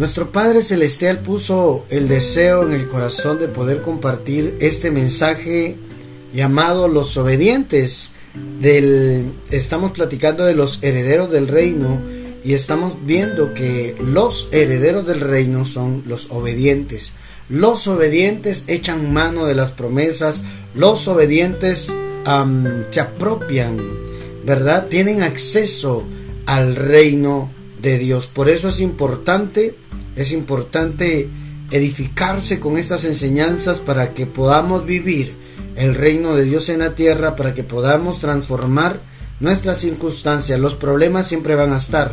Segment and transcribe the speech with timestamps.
[0.00, 5.76] Nuestro Padre Celestial puso el deseo en el corazón de poder compartir este mensaje
[6.32, 8.12] llamado Los Obedientes.
[8.62, 12.00] Del, estamos platicando de los herederos del reino
[12.42, 17.12] y estamos viendo que los herederos del reino son los obedientes.
[17.50, 20.42] Los obedientes echan mano de las promesas,
[20.74, 21.92] los obedientes
[22.90, 23.78] se apropian,
[24.46, 24.86] ¿verdad?
[24.86, 26.04] Tienen acceso
[26.46, 27.50] al reino
[27.82, 28.26] de Dios.
[28.26, 29.76] Por eso es importante,
[30.16, 31.28] es importante
[31.70, 35.34] edificarse con estas enseñanzas para que podamos vivir
[35.76, 39.00] el reino de Dios en la tierra, para que podamos transformar
[39.38, 40.58] nuestras circunstancias.
[40.58, 42.12] Los problemas siempre van a estar,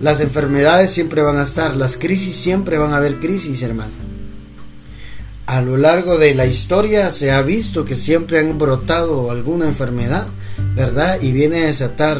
[0.00, 4.08] las enfermedades siempre van a estar, las crisis siempre van a haber crisis, hermano
[5.48, 10.26] a lo largo de la historia se ha visto que siempre han brotado alguna enfermedad,
[10.76, 11.22] ¿verdad?
[11.22, 12.18] Y viene a desatar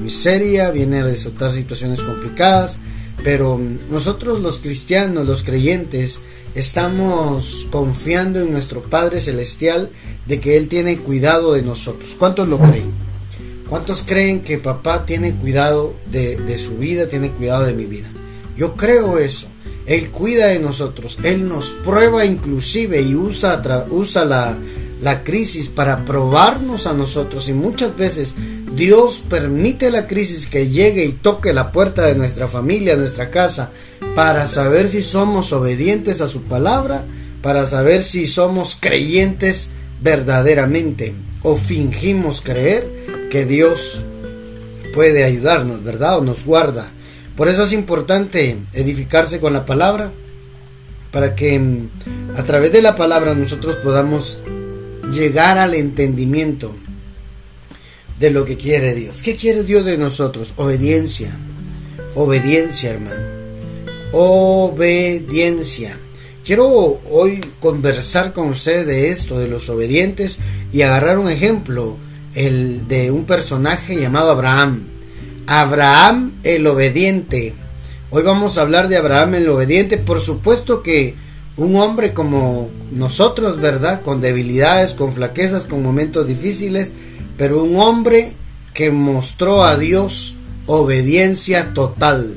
[0.00, 2.78] miseria, viene a desatar situaciones complicadas,
[3.24, 6.20] pero nosotros los cristianos, los creyentes,
[6.54, 9.90] estamos confiando en nuestro Padre Celestial
[10.26, 12.16] de que Él tiene cuidado de nosotros.
[12.18, 12.90] ¿Cuántos lo creen?
[13.68, 18.08] ¿Cuántos creen que papá tiene cuidado de, de su vida, tiene cuidado de mi vida?
[18.56, 19.48] Yo creo eso.
[19.86, 24.58] Él cuida de nosotros, Él nos prueba inclusive y usa, usa la,
[25.00, 28.34] la crisis para probarnos a nosotros y muchas veces
[28.76, 33.70] Dios permite la crisis que llegue y toque la puerta de nuestra familia, nuestra casa,
[34.14, 37.06] para saber si somos obedientes a su palabra,
[37.40, 39.70] para saber si somos creyentes
[40.02, 42.86] verdaderamente o fingimos creer
[43.30, 44.04] que Dios
[44.92, 46.18] puede ayudarnos, ¿verdad?
[46.18, 46.90] O nos guarda.
[47.34, 50.12] Por eso es importante edificarse con la palabra,
[51.12, 51.88] para que mm,
[52.36, 54.38] a través de la palabra nosotros podamos
[55.10, 56.74] llegar al entendimiento
[58.18, 59.22] de lo que quiere Dios.
[59.22, 60.54] ¿Qué quiere Dios de nosotros?
[60.56, 61.36] Obediencia.
[62.14, 63.22] Obediencia, hermano.
[64.12, 65.98] Obediencia.
[66.44, 70.38] Quiero hoy conversar con usted de esto, de los obedientes,
[70.72, 71.96] y agarrar un ejemplo,
[72.34, 74.86] el de un personaje llamado Abraham.
[75.46, 77.54] Abraham el obediente.
[78.10, 79.98] Hoy vamos a hablar de Abraham el obediente.
[79.98, 81.14] Por supuesto que
[81.56, 84.02] un hombre como nosotros, ¿verdad?
[84.02, 86.92] Con debilidades, con flaquezas, con momentos difíciles,
[87.38, 88.34] pero un hombre
[88.74, 92.36] que mostró a Dios obediencia total.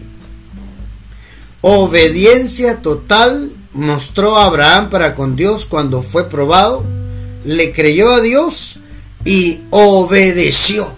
[1.61, 6.83] Obediencia total mostró a Abraham para con Dios cuando fue probado,
[7.43, 8.79] le creyó a Dios
[9.25, 10.91] y obedeció.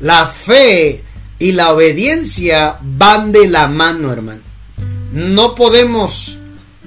[0.00, 1.04] La fe
[1.38, 4.42] y la obediencia van de la mano, hermano.
[5.12, 6.38] No podemos,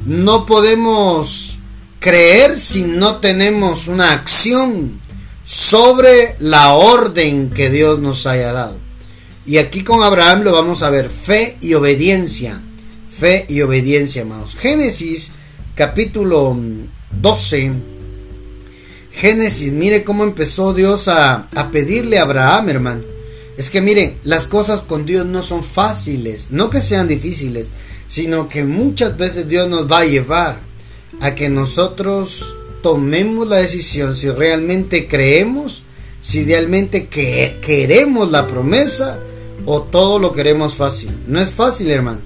[0.06, 1.60] no podemos
[2.00, 5.00] creer si no tenemos una acción
[5.44, 8.78] sobre la orden que Dios nos haya dado.
[9.46, 12.62] Y aquí con Abraham lo vamos a ver, fe y obediencia.
[13.12, 14.56] Fe y obediencia, amados.
[14.56, 15.32] Génesis
[15.76, 16.58] capítulo
[17.20, 17.74] 12.
[19.12, 23.20] Génesis, mire cómo empezó Dios a, a pedirle a Abraham, hermano
[23.59, 27.68] es que miren, las cosas con Dios no son fáciles, no que sean difíciles,
[28.09, 30.59] sino que muchas veces Dios nos va a llevar
[31.22, 35.84] a que nosotros tomemos la decisión si realmente creemos,
[36.20, 39.20] si realmente que queremos la promesa
[39.66, 41.18] o todo lo queremos fácil.
[41.28, 42.22] No es fácil, hermano.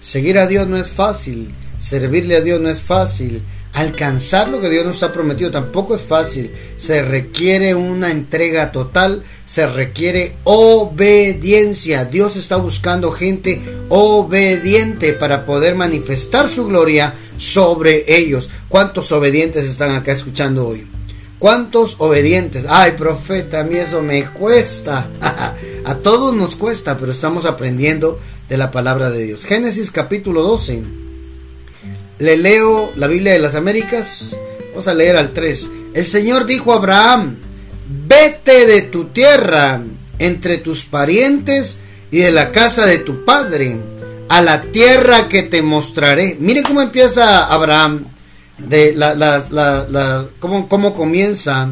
[0.00, 3.42] Seguir a Dios no es fácil, servirle a Dios no es fácil,
[3.74, 6.52] alcanzar lo que Dios nos ha prometido tampoco es fácil.
[6.76, 12.04] Se requiere una entrega total, se requiere obediencia.
[12.04, 18.48] Dios está buscando gente obediente para poder manifestar su gloria sobre ellos.
[18.68, 20.86] ¿Cuántos obedientes están acá escuchando hoy?
[21.40, 22.64] ¿Cuántos obedientes?
[22.68, 25.10] Ay, profeta, a mí eso me cuesta.
[25.84, 29.44] a todos nos cuesta, pero estamos aprendiendo de la palabra de Dios.
[29.44, 31.03] Génesis capítulo 12
[32.24, 34.38] le leo la Biblia de las Américas.
[34.70, 35.70] Vamos a leer al 3.
[35.92, 37.36] El Señor dijo a Abraham,
[38.06, 39.82] vete de tu tierra,
[40.18, 41.78] entre tus parientes
[42.10, 43.76] y de la casa de tu padre,
[44.30, 46.38] a la tierra que te mostraré.
[46.40, 48.06] Mire cómo empieza Abraham,
[48.56, 51.68] de la, cómo, cómo comienza,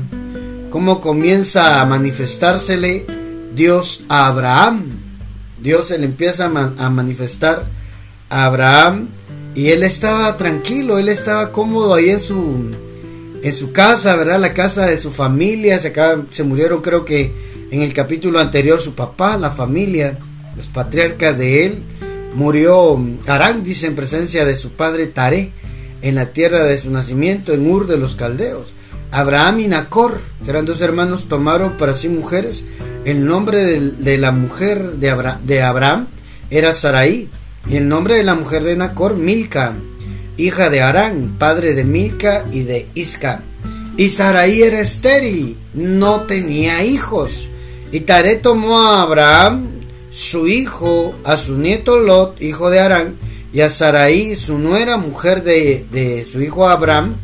[0.68, 3.06] cómo comienza a manifestársele
[3.54, 4.98] Dios a Abraham.
[5.62, 7.64] Dios se le empieza a manifestar
[8.28, 9.08] a Abraham
[9.54, 12.70] y él estaba tranquilo, él estaba cómodo ahí en su,
[13.42, 14.40] en su casa, ¿verdad?
[14.40, 15.78] La casa de su familia.
[15.78, 15.92] Se,
[16.30, 17.32] se murieron, creo que
[17.70, 20.18] en el capítulo anterior, su papá, la familia,
[20.56, 21.82] los patriarcas de él.
[22.34, 25.52] Murió Arán, dice, en presencia de su padre Taré,
[26.00, 28.72] en la tierra de su nacimiento, en Ur de los Caldeos.
[29.10, 32.64] Abraham y Nacor, que eran dos hermanos, tomaron para sí mujeres.
[33.04, 36.06] El nombre de, la mujer de, de Abraham
[36.48, 37.28] era Saraí
[37.68, 39.74] Y el nombre de la mujer de Nacor, Milca,
[40.36, 43.42] hija de Arán, padre de Milca y de Isca.
[43.96, 47.48] Y Sarai era estéril, no tenía hijos.
[47.92, 49.68] Y Taré tomó a Abraham,
[50.10, 53.16] su hijo, a su nieto Lot, hijo de Arán,
[53.52, 57.16] y a Sarai, su nuera, mujer de, de su hijo Abraham,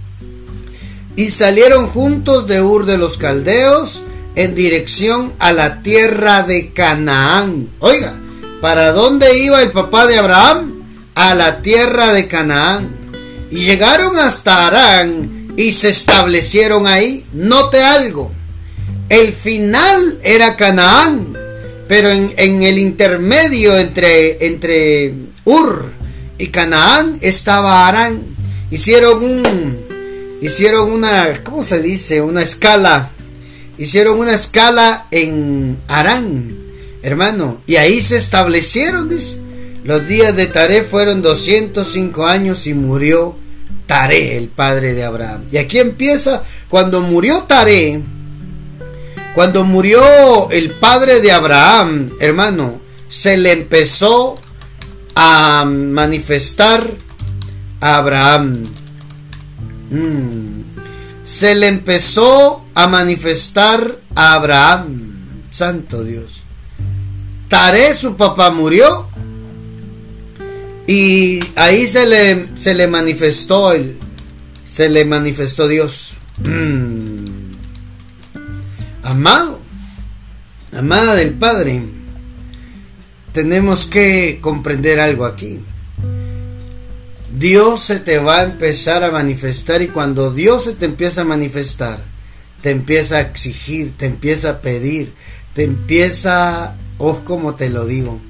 [1.17, 4.05] y salieron juntos de Ur de los Caldeos
[4.37, 7.71] en dirección a la tierra de Canaán.
[7.81, 8.15] Oiga,
[8.61, 10.83] ¿para dónde iba el papá de Abraham?
[11.15, 12.97] A la tierra de Canaán.
[13.51, 17.25] Y llegaron hasta Arán y se establecieron ahí.
[17.33, 18.33] Note algo.
[19.09, 21.37] El final era Canaán,
[21.89, 25.15] pero en, en el intermedio entre, entre
[25.45, 25.93] Ur
[26.39, 28.23] y Canaán estaba Arán.
[28.71, 29.79] Hicieron un,
[30.43, 32.21] hicieron una, ¿cómo se dice?
[32.21, 33.11] Una escala.
[33.79, 36.57] Hicieron una escala en Arán,
[37.03, 39.09] hermano, y ahí se establecieron.
[39.85, 43.37] Los días de Taré fueron 205 años y murió
[43.87, 45.45] Taré, el padre de Abraham.
[45.51, 48.03] Y aquí empieza, cuando murió Taré,
[49.35, 54.35] cuando murió el padre de Abraham, hermano, se le empezó
[55.15, 56.85] a manifestar
[57.81, 58.65] a Abraham.
[59.91, 60.59] Mm.
[61.25, 65.45] Se le empezó a manifestar a Abraham.
[65.51, 66.38] Santo Dios.
[67.49, 69.09] Taré, su papá, murió.
[70.87, 73.99] Y ahí se le, se le manifestó el,
[74.67, 76.17] se le manifestó Dios.
[79.03, 79.61] Amado,
[80.77, 81.83] amada del Padre,
[83.33, 85.61] tenemos que comprender algo aquí.
[87.33, 91.25] Dios se te va a empezar a manifestar y cuando Dios se te empieza a
[91.25, 92.01] manifestar,
[92.63, 95.13] te empieza a exigir, te empieza a pedir,
[95.55, 98.21] te empieza, oh, como te lo digo,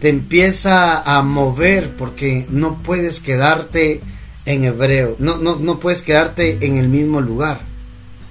[0.00, 4.00] te empieza a mover porque no puedes quedarte
[4.46, 7.60] en hebreo, no, no, no puedes quedarte en el mismo lugar.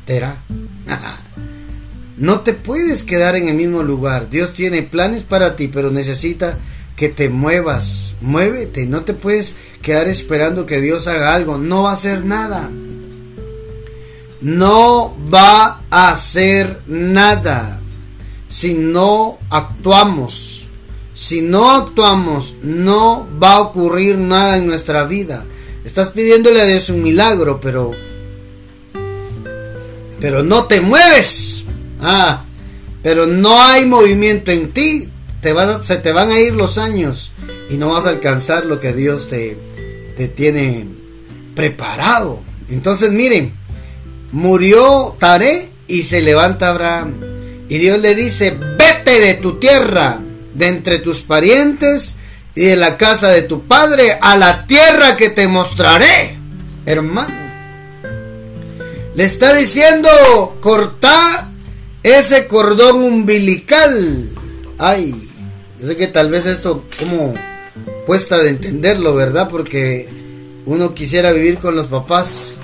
[0.06, 0.42] ¿Terá?
[2.18, 4.30] no te puedes quedar en el mismo lugar.
[4.30, 6.58] Dios tiene planes para ti, pero necesita
[6.96, 11.92] que te muevas, muévete, no te puedes quedar esperando que Dios haga algo, no va
[11.92, 12.70] a hacer nada.
[14.42, 17.79] No va a hacer nada
[18.50, 20.70] si no actuamos.
[21.14, 25.46] Si no actuamos, no va a ocurrir nada en nuestra vida.
[25.86, 27.92] Estás pidiéndole a Dios un milagro, pero
[30.20, 31.64] pero no te mueves.
[32.02, 32.44] Ah,
[33.02, 35.10] pero no hay movimiento en ti
[35.42, 35.54] te
[35.84, 37.32] se te van a ir los años
[37.70, 39.58] y no vas a alcanzar lo que Dios te,
[40.18, 40.86] te tiene
[41.56, 42.42] preparado.
[42.70, 43.54] Entonces miren,
[44.32, 47.39] murió Taré y se levanta Abraham.
[47.70, 50.20] Y Dios le dice, vete de tu tierra,
[50.56, 52.16] de entre tus parientes
[52.56, 56.36] y de la casa de tu padre, a la tierra que te mostraré.
[56.88, 57.50] Hermano.
[59.16, 61.52] Le está diciendo, corta
[62.02, 64.30] ese cordón umbilical.
[64.80, 65.14] Ay,
[65.80, 67.36] yo sé que tal vez esto como
[68.08, 69.48] cuesta de entenderlo, ¿verdad?
[69.48, 70.10] Porque
[70.66, 72.56] uno quisiera vivir con los papás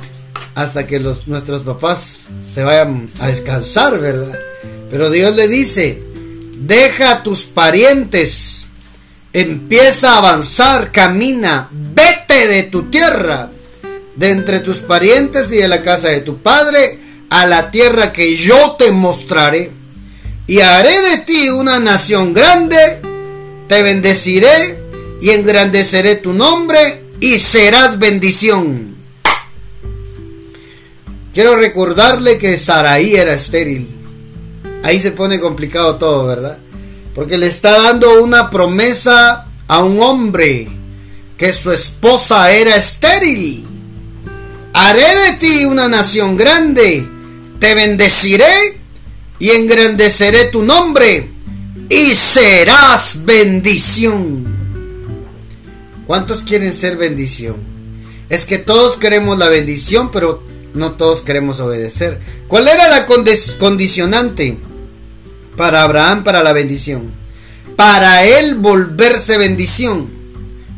[0.55, 4.39] hasta que los, nuestros papás se vayan a descansar, ¿verdad?
[4.95, 6.01] Pero Dios le dice,
[6.57, 8.67] deja a tus parientes,
[9.33, 13.51] empieza a avanzar, camina, vete de tu tierra,
[14.15, 16.97] de entre tus parientes y de la casa de tu padre,
[17.29, 19.69] a la tierra que yo te mostraré
[20.47, 23.01] y haré de ti una nación grande,
[23.67, 24.79] te bendeciré
[25.21, 28.95] y engrandeceré tu nombre y serás bendición.
[31.33, 33.94] Quiero recordarle que Saraí era estéril.
[34.85, 36.59] Ahí se pone complicado todo, ¿verdad?
[37.15, 40.67] Porque le está dando una promesa a un hombre
[41.37, 43.65] que su esposa era estéril.
[44.73, 47.03] Haré de ti una nación grande,
[47.59, 48.79] te bendeciré
[49.39, 51.31] y engrandeceré tu nombre
[51.89, 54.45] y serás bendición.
[56.05, 57.55] ¿Cuántos quieren ser bendición?
[58.29, 60.43] Es que todos queremos la bendición, pero
[60.75, 62.19] no todos queremos obedecer.
[62.47, 64.59] ¿Cuál era la condicionante
[65.55, 67.11] para Abraham para la bendición?
[67.75, 70.09] Para él volverse bendición.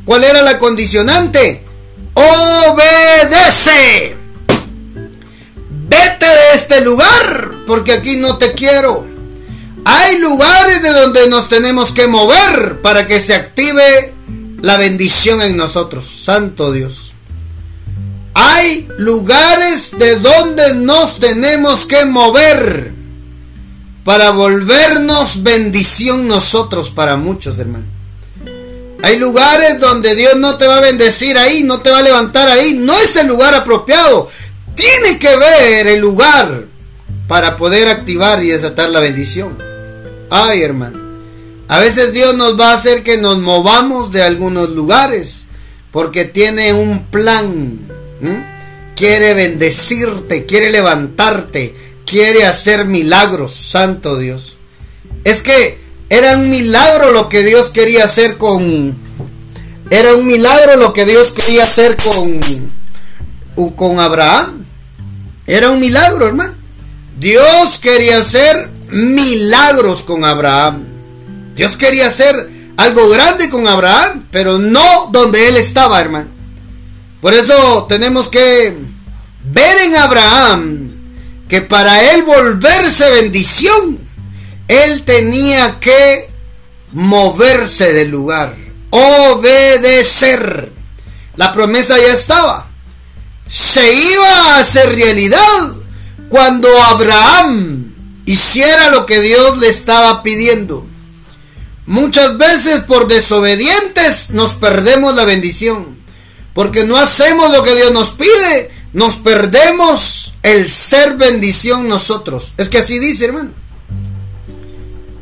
[0.05, 1.63] ¿Cuál era la condicionante?
[2.13, 4.15] Obedece.
[5.89, 9.05] Vete de este lugar porque aquí no te quiero.
[9.85, 14.13] Hay lugares de donde nos tenemos que mover para que se active
[14.61, 16.05] la bendición en nosotros.
[16.09, 17.13] Santo Dios.
[18.33, 22.93] Hay lugares de donde nos tenemos que mover
[24.07, 27.89] para volvernos bendición nosotros para muchos, hermanos.
[29.03, 32.47] Hay lugares donde Dios no te va a bendecir ahí, no te va a levantar
[32.47, 32.75] ahí.
[32.75, 34.29] No es el lugar apropiado.
[34.75, 36.67] Tiene que ver el lugar
[37.27, 39.57] para poder activar y desatar la bendición.
[40.29, 41.01] Ay, hermano.
[41.67, 45.47] A veces Dios nos va a hacer que nos movamos de algunos lugares
[45.91, 47.77] porque tiene un plan.
[48.95, 54.57] Quiere bendecirte, quiere levantarte, quiere hacer milagros, santo Dios.
[55.23, 58.97] Es que era un milagro lo que Dios quería hacer con...
[59.89, 62.39] Era un milagro lo que Dios quería hacer con...
[63.75, 64.65] Con Abraham.
[65.45, 66.53] Era un milagro, hermano.
[67.19, 70.85] Dios quería hacer milagros con Abraham.
[71.55, 76.29] Dios quería hacer algo grande con Abraham, pero no donde él estaba, hermano.
[77.19, 78.77] Por eso tenemos que
[79.51, 80.96] ver en Abraham
[81.47, 83.99] que para él volverse bendición,
[84.67, 86.29] él tenía que
[86.93, 88.55] moverse del lugar,
[88.89, 90.71] obedecer.
[91.35, 92.67] La promesa ya estaba.
[93.47, 95.73] Se iba a hacer realidad
[96.29, 97.93] cuando Abraham
[98.25, 100.85] hiciera lo que Dios le estaba pidiendo.
[101.85, 105.97] Muchas veces por desobedientes nos perdemos la bendición.
[106.53, 112.53] Porque no hacemos lo que Dios nos pide, nos perdemos el ser bendición nosotros.
[112.57, 113.51] Es que así dice, hermano.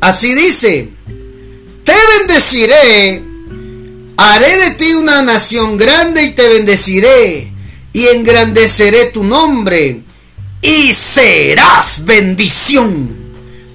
[0.00, 0.90] Así dice,
[1.84, 3.22] te bendeciré,
[4.16, 7.52] haré de ti una nación grande y te bendeciré
[7.92, 10.02] y engrandeceré tu nombre
[10.62, 13.16] y serás bendición.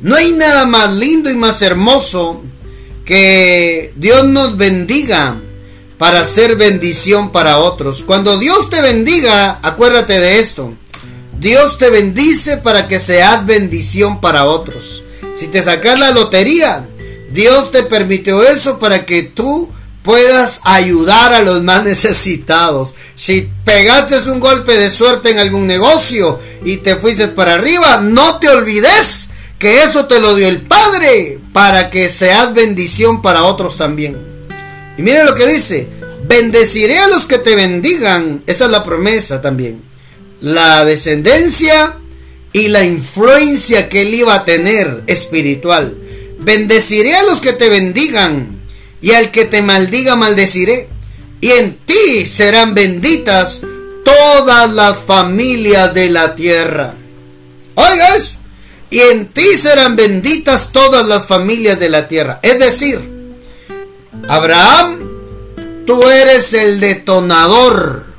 [0.01, 2.43] No hay nada más lindo y más hermoso
[3.05, 5.39] que Dios nos bendiga
[5.97, 8.03] para ser bendición para otros.
[8.03, 10.73] Cuando Dios te bendiga, acuérdate de esto.
[11.41, 15.01] Dios te bendice para que seas bendición para otros.
[15.35, 16.85] Si te sacas la lotería,
[17.31, 19.71] Dios te permitió eso para que tú
[20.03, 22.93] puedas ayudar a los más necesitados.
[23.15, 28.37] Si pegaste un golpe de suerte en algún negocio y te fuiste para arriba, no
[28.37, 33.77] te olvides que eso te lo dio el Padre para que seas bendición para otros
[33.77, 34.15] también.
[34.95, 35.87] Y mire lo que dice,
[36.23, 38.43] bendeciré a los que te bendigan.
[38.45, 39.89] Esa es la promesa también.
[40.41, 41.97] La descendencia
[42.53, 45.95] y la influencia que él iba a tener espiritual.
[46.39, 48.59] Bendeciré a los que te bendigan
[49.01, 50.89] y al que te maldiga maldeciré.
[51.39, 53.61] Y en ti serán benditas
[54.03, 56.93] todas las familias de la tierra.
[57.75, 58.37] Oigas,
[58.91, 62.39] y en ti serán benditas todas las familias de la tierra.
[62.43, 62.99] Es decir,
[64.27, 64.99] Abraham,
[65.87, 68.10] tú eres el detonador.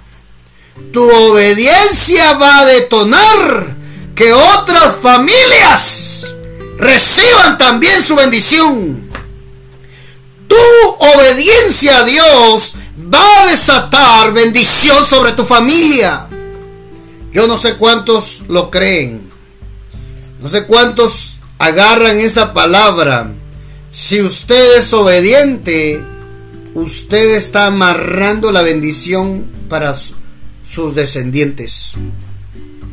[0.93, 3.77] Tu obediencia va a detonar
[4.15, 6.27] que otras familias
[6.79, 9.09] reciban también su bendición.
[10.49, 10.57] Tu
[10.99, 12.75] obediencia a Dios
[13.13, 16.29] va a desatar bendición sobre tu familia.
[17.33, 19.31] Yo no sé cuántos lo creen.
[20.41, 23.33] No sé cuántos agarran esa palabra.
[23.93, 26.05] Si usted es obediente,
[26.75, 29.95] usted está amarrando la bendición para
[30.73, 31.95] sus descendientes.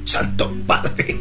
[0.03, 1.17] Santo Padre.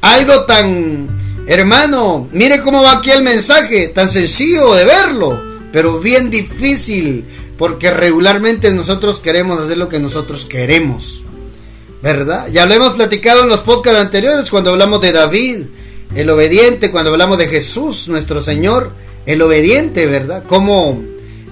[0.00, 6.30] Algo tan, hermano, mire cómo va aquí el mensaje, tan sencillo de verlo, pero bien
[6.30, 7.26] difícil,
[7.58, 11.24] porque regularmente nosotros queremos hacer lo que nosotros queremos.
[12.00, 12.46] ¿Verdad?
[12.52, 15.64] Ya lo hemos platicado en los podcasts anteriores cuando hablamos de David,
[16.14, 18.92] el obediente, cuando hablamos de Jesús, nuestro Señor,
[19.26, 20.44] el obediente, ¿verdad?
[20.46, 21.02] Cómo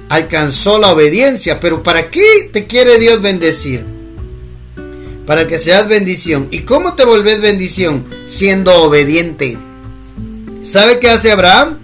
[0.08, 3.95] alcanzó la obediencia, pero ¿para qué te quiere Dios bendecir?
[5.26, 6.46] Para que seas bendición.
[6.50, 8.06] ¿Y cómo te volvés bendición?
[8.26, 9.58] Siendo obediente.
[10.62, 11.80] ¿Sabe qué hace Abraham?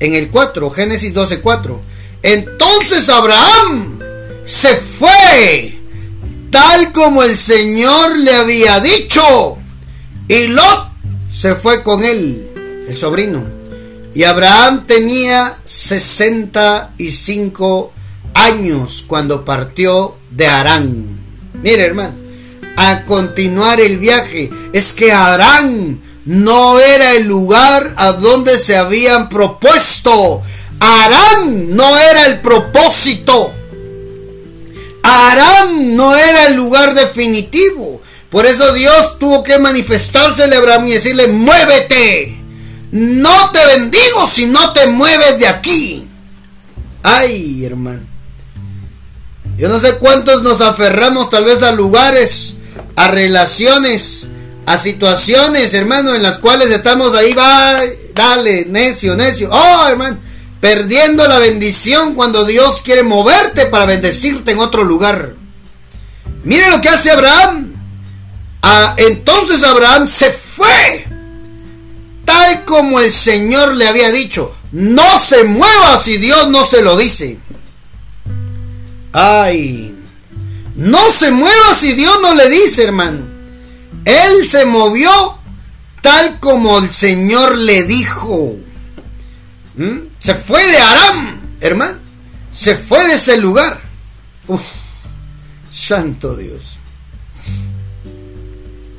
[0.00, 1.78] En el 4, Génesis 12, 4.
[2.22, 3.98] Entonces Abraham
[4.46, 5.78] se fue,
[6.50, 9.58] tal como el Señor le había dicho.
[10.28, 10.88] Y Lot
[11.30, 13.44] se fue con él, el sobrino.
[14.14, 17.92] Y Abraham tenía 65
[18.34, 21.18] años cuando partió de Arán.
[21.62, 22.23] Mire, hermano
[22.76, 24.50] a continuar el viaje.
[24.72, 30.42] Es que Arán no era el lugar a donde se habían propuesto.
[30.80, 33.52] Arán no era el propósito.
[35.02, 38.00] Arán no era el lugar definitivo.
[38.30, 42.40] Por eso Dios tuvo que manifestarse a Abraham y decirle, muévete.
[42.90, 46.06] No te bendigo si no te mueves de aquí.
[47.02, 48.02] Ay, hermano.
[49.56, 52.53] Yo no sé cuántos nos aferramos tal vez a lugares
[52.96, 54.28] a relaciones,
[54.66, 57.80] a situaciones, hermano, en las cuales estamos ahí, va,
[58.14, 60.18] dale, necio, necio, oh, hermano,
[60.60, 65.34] perdiendo la bendición cuando Dios quiere moverte para bendecirte en otro lugar.
[66.44, 67.74] Mire lo que hace Abraham.
[68.62, 71.06] Ah, entonces Abraham se fue,
[72.24, 74.54] tal como el Señor le había dicho.
[74.72, 77.38] No se mueva si Dios no se lo dice.
[79.12, 79.94] Ay,
[80.76, 83.20] no se mueva si Dios no le dice, hermano.
[84.04, 85.38] Él se movió
[86.00, 88.56] tal como el Señor le dijo.
[89.76, 89.98] ¿Mm?
[90.20, 91.98] Se fue de Aram, hermano.
[92.52, 93.80] Se fue de ese lugar.
[94.48, 94.62] Uf,
[95.70, 96.78] santo Dios.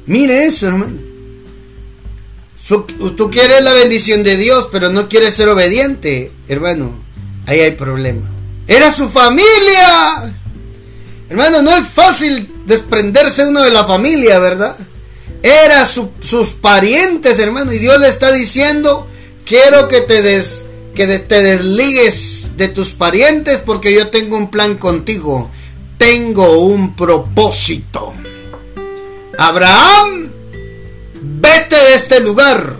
[0.07, 0.99] Mire eso, hermano.
[2.67, 7.03] Tú quieres la bendición de Dios, pero no quieres ser obediente, hermano.
[7.45, 8.27] Ahí hay problema.
[8.67, 10.33] Era su familia.
[11.29, 14.75] Hermano, no es fácil desprenderse uno de la familia, ¿verdad?
[15.41, 17.71] Era sus parientes, hermano.
[17.71, 19.07] Y Dios le está diciendo,
[19.45, 20.65] quiero que te, des,
[20.95, 25.49] que te desligues de tus parientes porque yo tengo un plan contigo.
[25.97, 28.13] Tengo un propósito.
[29.37, 30.31] Abraham,
[31.21, 32.77] vete de este lugar.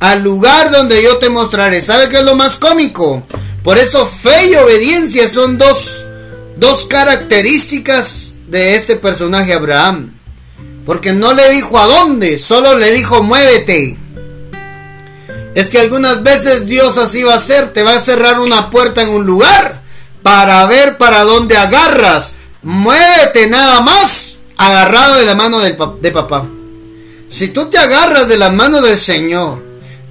[0.00, 1.80] Al lugar donde yo te mostraré.
[1.80, 3.22] ¿Sabe qué es lo más cómico?
[3.62, 6.06] Por eso fe y obediencia son dos,
[6.56, 10.12] dos características de este personaje Abraham.
[10.86, 13.96] Porque no le dijo a dónde, solo le dijo muévete.
[15.54, 19.02] Es que algunas veces Dios así va a hacer, te va a cerrar una puerta
[19.02, 19.82] en un lugar
[20.22, 22.34] para ver para dónde agarras.
[22.62, 26.46] Muévete nada más agarrado de la mano de papá.
[27.28, 29.62] Si tú te agarras de la mano del Señor,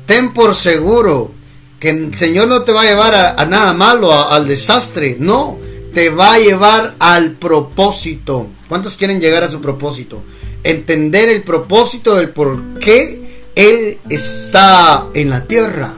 [0.05, 1.31] ten por seguro
[1.79, 5.57] que el Señor no te va a llevar a, nada malo, al desastre, no,
[5.93, 8.47] te va a llevar al propósito.
[8.67, 10.23] ¿Cuántos quieren llegar a su propósito?
[10.63, 15.93] Entender el propósito del por qué Él está en la tierra.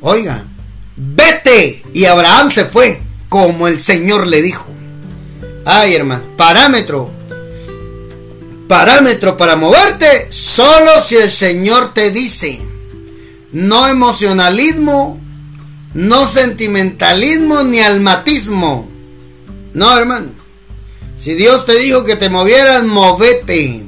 [0.00, 0.46] Oiga,
[0.96, 1.82] vete.
[1.92, 4.66] Y Abraham se fue, como el Señor le dijo.
[5.64, 7.10] Ay, hermano, parámetro.
[8.66, 12.70] Parámetro para moverte, solo si el Señor te dice
[13.52, 15.20] no emocionalismo,
[15.94, 18.88] no sentimentalismo ni almatismo.
[19.72, 20.28] No, hermano.
[21.16, 23.84] Si Dios te dijo que te movieras, movete.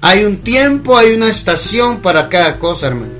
[0.00, 3.12] Hay un tiempo, hay una estación para cada cosa, hermano.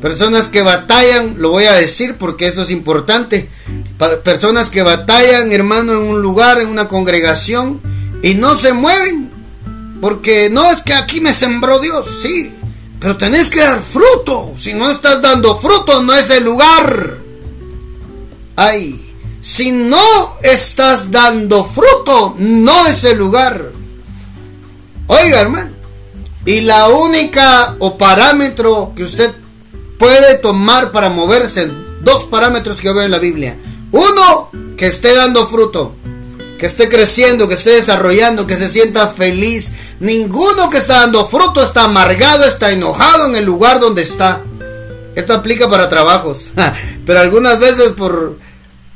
[0.00, 3.48] Personas que batallan, lo voy a decir porque eso es importante.
[4.22, 7.80] Personas que batallan, hermano, en un lugar, en una congregación
[8.22, 9.30] y no se mueven.
[10.00, 12.52] Porque no es que aquí me sembró Dios, sí,
[13.04, 14.54] pero tenés que dar fruto.
[14.56, 17.18] Si no estás dando fruto, no es el lugar.
[18.56, 23.72] Ay, si no estás dando fruto, no es el lugar.
[25.08, 25.72] Oiga, hermano.
[26.46, 29.34] Y la única o parámetro que usted
[29.98, 33.58] puede tomar para moverse, dos parámetros que yo veo en la Biblia.
[33.92, 35.94] Uno, que esté dando fruto
[36.58, 39.72] que esté creciendo, que esté desarrollando, que se sienta feliz.
[40.04, 44.42] Ninguno que está dando fruto está amargado, está enojado en el lugar donde está.
[45.14, 46.50] Esto aplica para trabajos,
[47.06, 48.38] pero algunas veces por,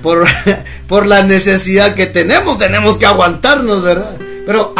[0.03, 0.27] por,
[0.87, 4.18] por la necesidad que tenemos, tenemos que aguantarnos, ¿verdad?
[4.44, 4.75] Pero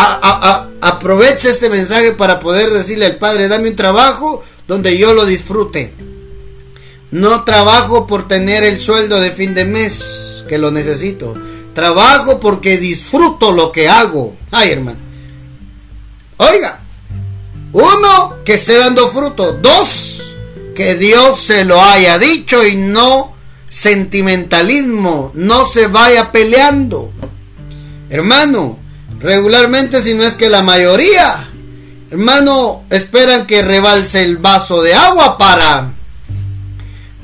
[0.83, 5.95] aproveche este mensaje para poder decirle al Padre, dame un trabajo donde yo lo disfrute.
[7.11, 11.33] No trabajo por tener el sueldo de fin de mes, que lo necesito.
[11.75, 14.37] Trabajo porque disfruto lo que hago.
[14.51, 15.08] Ay, hermano.
[16.38, 16.81] Oiga.
[17.72, 19.53] Uno, que esté dando fruto.
[19.53, 20.37] Dos,
[20.74, 23.35] que Dios se lo haya dicho y no
[23.68, 25.31] sentimentalismo.
[25.35, 27.12] No se vaya peleando.
[28.11, 28.79] Hermano,
[29.20, 31.48] regularmente si no es que la mayoría,
[32.11, 35.92] hermano, esperan que rebalse el vaso de agua para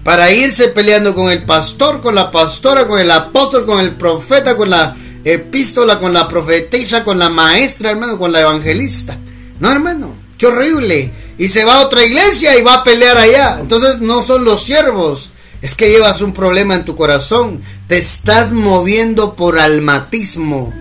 [0.04, 4.54] para irse peleando con el pastor, con la pastora, con el apóstol, con el profeta,
[4.54, 9.18] con la epístola, con la profetisa, con la maestra, hermano, con la evangelista.
[9.60, 11.12] No, hermano, qué horrible.
[11.38, 13.58] Y se va a otra iglesia y va a pelear allá.
[13.60, 15.32] Entonces no son los siervos.
[15.62, 17.62] Es que llevas un problema en tu corazón.
[17.88, 20.72] Te estás moviendo por almatismo.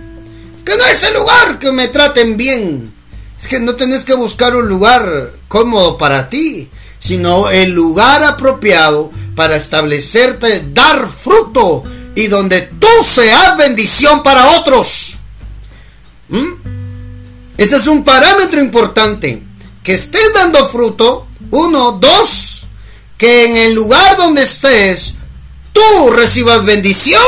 [0.58, 2.94] Es que no es el lugar que me traten bien.
[3.40, 6.70] Es que no tenés que buscar un lugar cómodo para ti
[7.04, 11.84] sino el lugar apropiado para establecerte, dar fruto
[12.16, 15.18] y donde tú seas bendición para otros.
[16.30, 16.54] ¿Mm?
[17.58, 19.44] Este es un parámetro importante.
[19.84, 21.28] Que estés dando fruto.
[21.52, 22.66] Uno, dos,
[23.18, 25.14] que en el lugar donde estés,
[25.72, 27.24] tú recibas bendición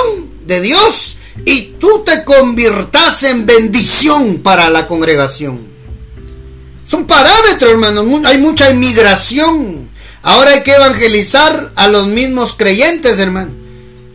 [0.46, 5.60] de Dios y tú te conviertas en bendición para la congregación.
[6.88, 8.22] Es un parámetro, hermano.
[8.26, 9.90] Hay mucha inmigración.
[10.24, 13.65] ahora hay que evangelizar a los mismos creyentes, hermano.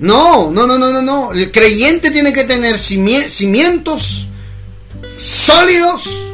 [0.01, 1.33] No, no, no, no, no, no.
[1.33, 4.29] El creyente tiene que tener cimientos
[5.19, 6.33] sólidos.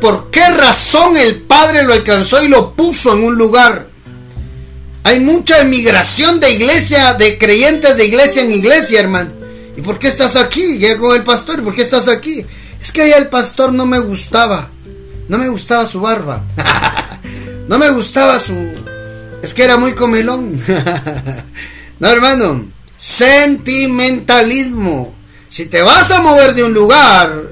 [0.00, 3.88] ¿Por qué razón el Padre lo alcanzó y lo puso en un lugar?
[5.04, 9.30] Hay mucha emigración de iglesia, de creyentes de iglesia en iglesia, hermano.
[9.76, 10.78] ¿Y por qué estás aquí?
[10.78, 12.44] Ya con el pastor, ¿por qué estás aquí?
[12.80, 14.70] Es que allá el pastor no me gustaba.
[15.28, 16.42] No me gustaba su barba.
[17.68, 18.54] no me gustaba su...
[19.42, 20.60] Es que era muy comelón.
[21.98, 22.73] no, hermano.
[23.04, 25.14] Sentimentalismo.
[25.50, 27.50] Si te vas a mover de un lugar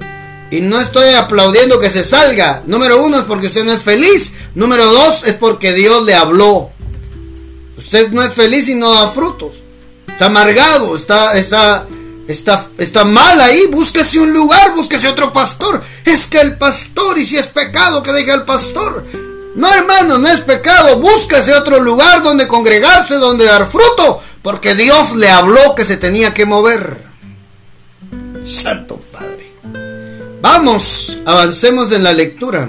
[0.50, 4.32] y no estoy aplaudiendo que se salga, número uno es porque usted no es feliz.
[4.54, 6.70] Número dos es porque Dios le habló.
[7.76, 9.56] Usted no es feliz y no da frutos.
[10.08, 11.86] Está amargado, está, está,
[12.28, 13.66] está, está mal ahí.
[13.70, 15.82] Búsquese un lugar, búsquese otro pastor.
[16.06, 19.04] Es que el pastor, y si es pecado que deje al pastor.
[19.54, 20.98] No, hermano, no es pecado.
[20.98, 24.22] Búsquese otro lugar donde congregarse, donde dar fruto.
[24.42, 27.04] Porque Dios le habló que se tenía que mover.
[28.44, 29.52] Santo Padre.
[30.40, 32.68] Vamos, avancemos en la lectura.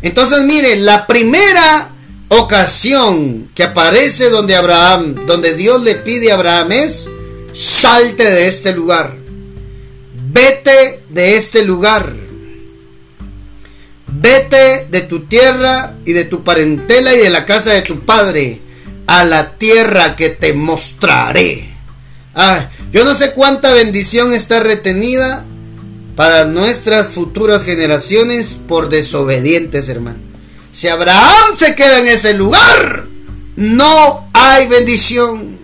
[0.00, 1.90] Entonces, mire, la primera
[2.28, 7.10] ocasión que aparece donde Abraham, donde Dios le pide a Abraham es,
[7.52, 9.16] salte de este lugar,
[10.30, 12.14] vete de este lugar,
[14.06, 18.60] vete de tu tierra y de tu parentela y de la casa de tu padre
[19.08, 21.70] a la tierra que te mostraré.
[22.34, 25.44] Ah, yo no sé cuánta bendición está retenida
[26.14, 30.18] para nuestras futuras generaciones por desobedientes, hermano.
[30.72, 33.06] Si Abraham se queda en ese lugar,
[33.56, 35.58] no hay bendición.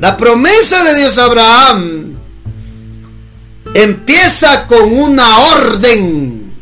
[0.00, 2.16] La promesa de Dios a Abraham
[3.72, 6.52] empieza con una orden.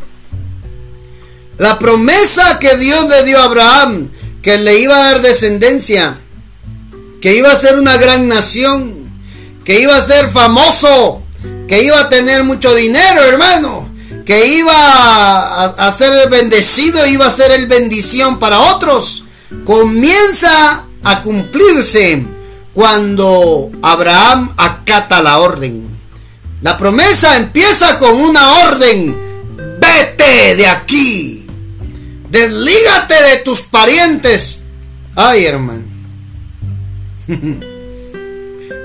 [1.56, 4.10] La promesa que Dios le dio a Abraham,
[4.42, 6.18] que le iba a dar descendencia,
[7.20, 9.10] que iba a ser una gran nación,
[9.64, 11.22] que iba a ser famoso,
[11.68, 13.88] que iba a tener mucho dinero, hermano,
[14.26, 19.24] que iba a, ser bendecido, iba a ser el bendición para otros,
[19.64, 22.24] comienza a cumplirse
[22.72, 25.88] cuando Abraham acata la orden.
[26.62, 29.16] La promesa empieza con una orden.
[29.80, 31.41] Vete de aquí.
[32.32, 34.60] Deslígate de tus parientes.
[35.14, 35.84] Ay, hermano.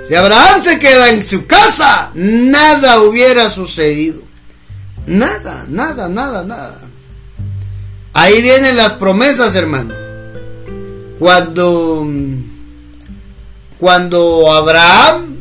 [0.06, 4.22] si Abraham se queda en su casa, nada hubiera sucedido.
[5.06, 6.78] Nada, nada, nada, nada.
[8.12, 9.94] Ahí vienen las promesas, hermano.
[11.18, 12.06] Cuando
[13.80, 15.38] cuando Abraham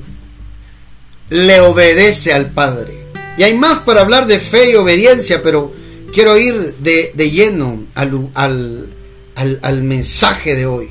[1.31, 3.05] le obedece al Padre.
[3.37, 5.73] Y hay más para hablar de fe y obediencia, pero
[6.12, 10.90] quiero ir de, lleno al, al, al, mensaje de hoy.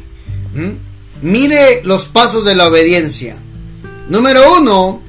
[0.53, 0.71] ¿Mm?
[1.21, 3.37] Mire los pasos de la obediencia.
[4.07, 5.01] Número uno,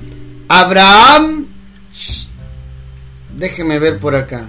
[0.48, 1.46] Abraham
[3.36, 4.48] déjeme ver por acá,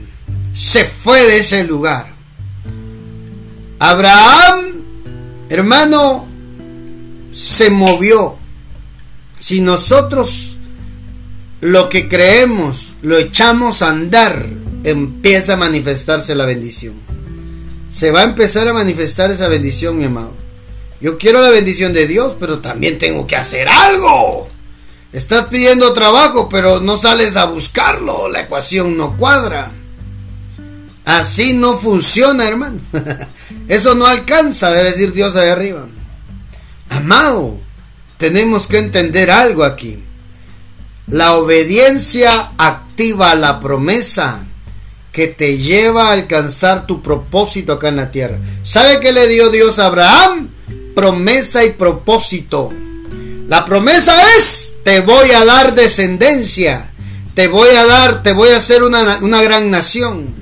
[0.53, 2.13] se fue de ese lugar.
[3.79, 4.81] Abraham,
[5.49, 6.27] hermano,
[7.31, 8.37] se movió.
[9.39, 10.57] Si nosotros
[11.61, 14.47] lo que creemos lo echamos a andar,
[14.89, 16.93] empieza a manifestarse la bendición.
[17.91, 20.33] Se va a empezar a manifestar esa bendición, mi amado.
[21.01, 24.47] Yo quiero la bendición de Dios, pero también tengo que hacer algo.
[25.11, 28.29] Estás pidiendo trabajo, pero no sales a buscarlo.
[28.29, 29.71] La ecuación no cuadra.
[31.03, 32.79] Así no funciona, hermano.
[33.67, 35.87] Eso no alcanza, debe decir Dios ahí arriba.
[36.89, 37.59] Amado,
[38.17, 40.01] tenemos que entender algo aquí.
[41.07, 44.47] La obediencia activa la promesa
[45.17, 48.37] que te lleva a alcanzar tu propósito acá en la tierra.
[48.61, 50.49] ¿Sabe qué le dio Dios a Abraham?
[50.93, 52.71] Promesa y propósito.
[53.47, 56.91] La promesa es, te voy a dar descendencia,
[57.33, 60.35] te voy a dar, te voy a hacer una, gran nación.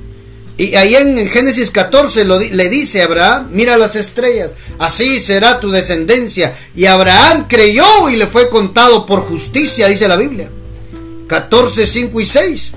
[0.57, 5.71] Y ahí en Génesis 14 le dice a Abraham, mira las estrellas, así será tu
[5.71, 6.53] descendencia.
[6.75, 10.49] Y Abraham creyó y le fue contado por justicia, dice la Biblia.
[11.29, 12.71] 14, 5 y 6.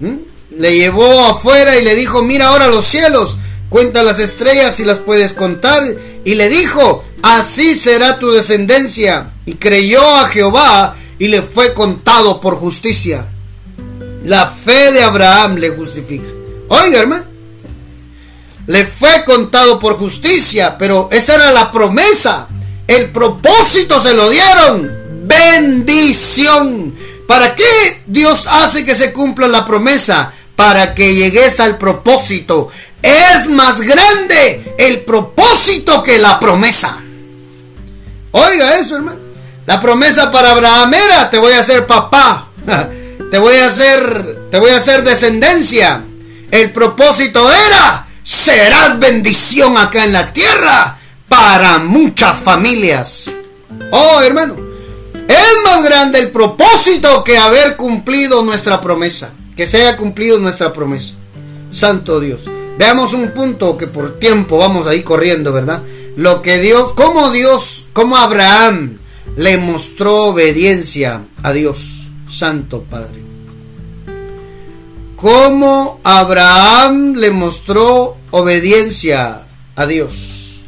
[0.00, 0.37] ¿Mm?
[0.58, 4.98] Le llevó afuera y le dijo, mira ahora los cielos, cuenta las estrellas si las
[4.98, 5.84] puedes contar.
[6.24, 12.40] Y le dijo, así será tu descendencia y creyó a Jehová y le fue contado
[12.40, 13.28] por justicia.
[14.24, 16.28] La fe de Abraham le justifica.
[16.68, 17.24] Oiga, hermano.
[18.66, 22.48] Le fue contado por justicia, pero esa era la promesa.
[22.86, 24.92] El propósito se lo dieron.
[25.22, 26.94] Bendición.
[27.28, 30.32] ¿Para qué Dios hace que se cumpla la promesa?
[30.58, 32.68] Para que llegues al propósito.
[33.00, 36.98] es más grande el propósito que la promesa.
[38.32, 39.20] Oiga eso, hermano.
[39.66, 42.48] La promesa para Abraham era, te voy a hacer papá.
[43.30, 46.02] Te voy a hacer, te voy a hacer descendencia.
[46.50, 50.96] El propósito era, serás bendición acá en la tierra
[51.28, 53.30] para muchas familias.
[53.92, 54.56] Oh, hermano,
[55.28, 59.32] es más grande el propósito que haber cumplido nuestra promesa.
[59.58, 61.14] Que se haya cumplido nuestra promesa.
[61.72, 62.42] Santo Dios.
[62.78, 65.82] Veamos un punto que por tiempo vamos ahí corriendo, ¿verdad?
[66.14, 68.98] Lo que Dios, como Dios, como Abraham
[69.36, 73.20] le mostró obediencia a Dios, Santo Padre.
[75.16, 79.42] Cómo Abraham le mostró obediencia
[79.74, 80.60] a Dios.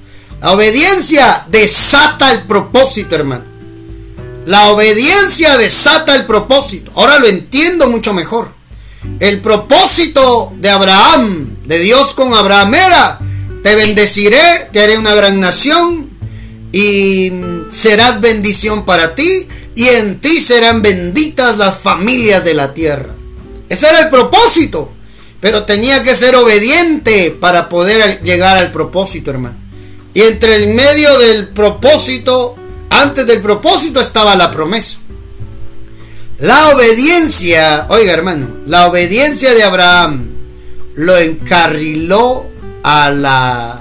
[0.42, 3.44] La obediencia desata el propósito, hermano.
[4.46, 6.90] La obediencia desata el propósito.
[6.96, 8.58] Ahora lo entiendo mucho mejor.
[9.18, 13.18] El propósito de Abraham, de Dios con Abraham era,
[13.62, 16.10] te bendeciré, te haré una gran nación
[16.72, 17.32] y
[17.70, 23.14] serás bendición para ti y en ti serán benditas las familias de la tierra.
[23.68, 24.92] Ese era el propósito,
[25.40, 29.56] pero tenía que ser obediente para poder llegar al propósito, hermano.
[30.12, 32.56] Y entre el medio del propósito,
[32.90, 34.98] antes del propósito estaba la promesa.
[36.40, 40.28] La obediencia, oiga hermano, la obediencia de Abraham
[40.94, 42.46] lo encarriló
[42.82, 43.78] a la,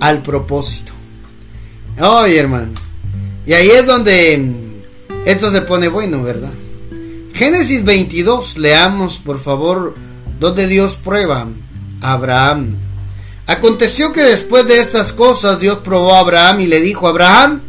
[0.00, 0.92] al propósito.
[1.98, 2.72] Oye hermano,
[3.46, 4.52] y ahí es donde
[5.24, 6.52] esto se pone bueno, ¿verdad?
[7.32, 9.94] Génesis 22, leamos por favor
[10.38, 11.48] donde Dios prueba
[12.02, 12.76] a Abraham.
[13.46, 17.62] Aconteció que después de estas cosas Dios probó a Abraham y le dijo, Abraham,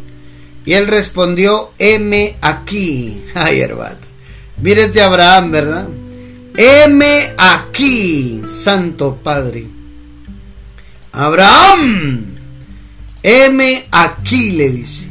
[0.66, 3.24] y él respondió, heme aquí.
[3.34, 4.05] Ay, hermano.
[4.58, 5.88] Mire este Abraham, ¿verdad?
[6.56, 9.66] Heme aquí, Santo Padre.
[11.12, 12.34] Abraham,
[13.22, 15.08] heme aquí, le dice.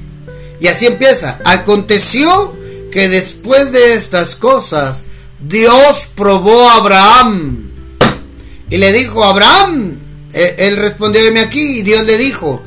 [0.59, 1.39] Y así empieza.
[1.45, 2.57] Aconteció
[2.91, 5.05] que después de estas cosas,
[5.39, 7.69] Dios probó a Abraham.
[8.69, 9.99] Y le dijo, Abraham,
[10.33, 11.79] e-, él respondió, heme aquí.
[11.79, 12.63] Y Dios le dijo,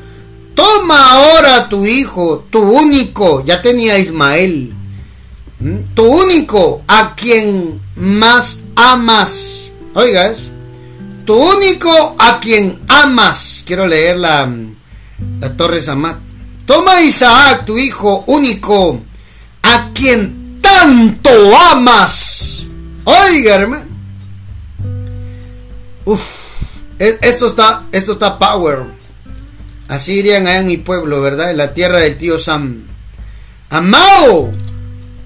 [0.55, 4.73] toma ahora tu hijo, tu único, ya tenía Ismael.
[5.93, 9.69] Tu único a quien más amas.
[9.93, 10.33] Oiga,
[11.25, 13.63] tu único a quien amas.
[13.67, 14.49] Quiero leer la,
[15.39, 16.17] la Torre Samat.
[16.65, 19.01] Toma Isaac, tu hijo único,
[19.63, 22.63] a quien tanto amas.
[23.03, 23.85] Oiga, hermano.
[26.05, 26.21] Uf,
[26.99, 28.85] e, esto está, esto está power.
[29.87, 31.51] Así irían allá en mi pueblo, ¿verdad?
[31.51, 32.83] En la tierra del tío Sam.
[33.71, 34.51] Amado,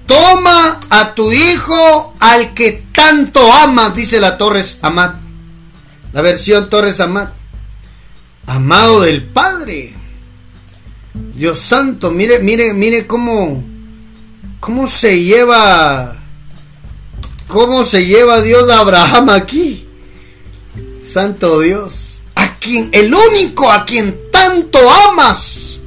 [0.06, 5.16] Toma a tu hijo al que tanto amas, dice la Torres Amat.
[6.12, 7.32] La versión Torres Amat.
[8.46, 9.94] Amado del Padre.
[11.34, 13.64] Dios santo, mire, mire, mire cómo,
[14.60, 16.16] cómo se lleva,
[17.48, 19.86] cómo se lleva Dios a Abraham aquí.
[21.04, 25.78] Santo Dios, a quien, el único a quien tanto amas.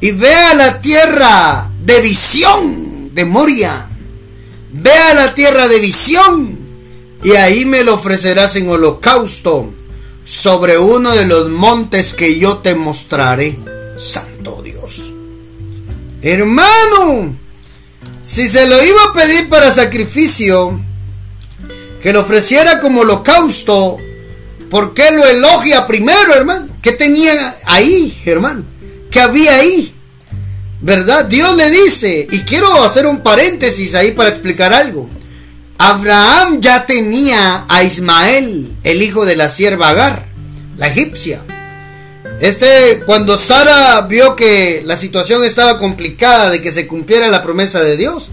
[0.00, 3.88] Y vea la tierra de visión de Moria.
[4.72, 6.58] Ve a la tierra de visión
[7.22, 9.72] y ahí me lo ofrecerás en holocausto
[10.24, 13.58] sobre uno de los montes que yo te mostraré.
[13.98, 15.12] Santo Dios.
[16.22, 17.34] Hermano,
[18.22, 20.80] si se lo iba a pedir para sacrificio,
[22.02, 23.98] que lo ofreciera como holocausto,
[24.70, 26.68] ¿por qué lo elogia primero, hermano?
[26.80, 28.64] ¿Qué tenía ahí, hermano?
[29.10, 29.89] ¿Qué había ahí?
[30.82, 31.26] ¿Verdad?
[31.26, 35.08] Dios le dice, y quiero hacer un paréntesis ahí para explicar algo.
[35.76, 40.26] Abraham ya tenía a Ismael, el hijo de la sierva Agar,
[40.76, 41.42] la egipcia.
[42.40, 47.82] Este, cuando Sara vio que la situación estaba complicada de que se cumpliera la promesa
[47.82, 48.30] de Dios,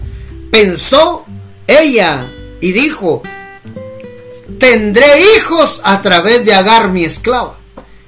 [0.50, 1.26] pensó
[1.66, 2.30] ella
[2.62, 3.22] y dijo,
[4.58, 5.06] tendré
[5.36, 7.58] hijos a través de Agar mi esclava.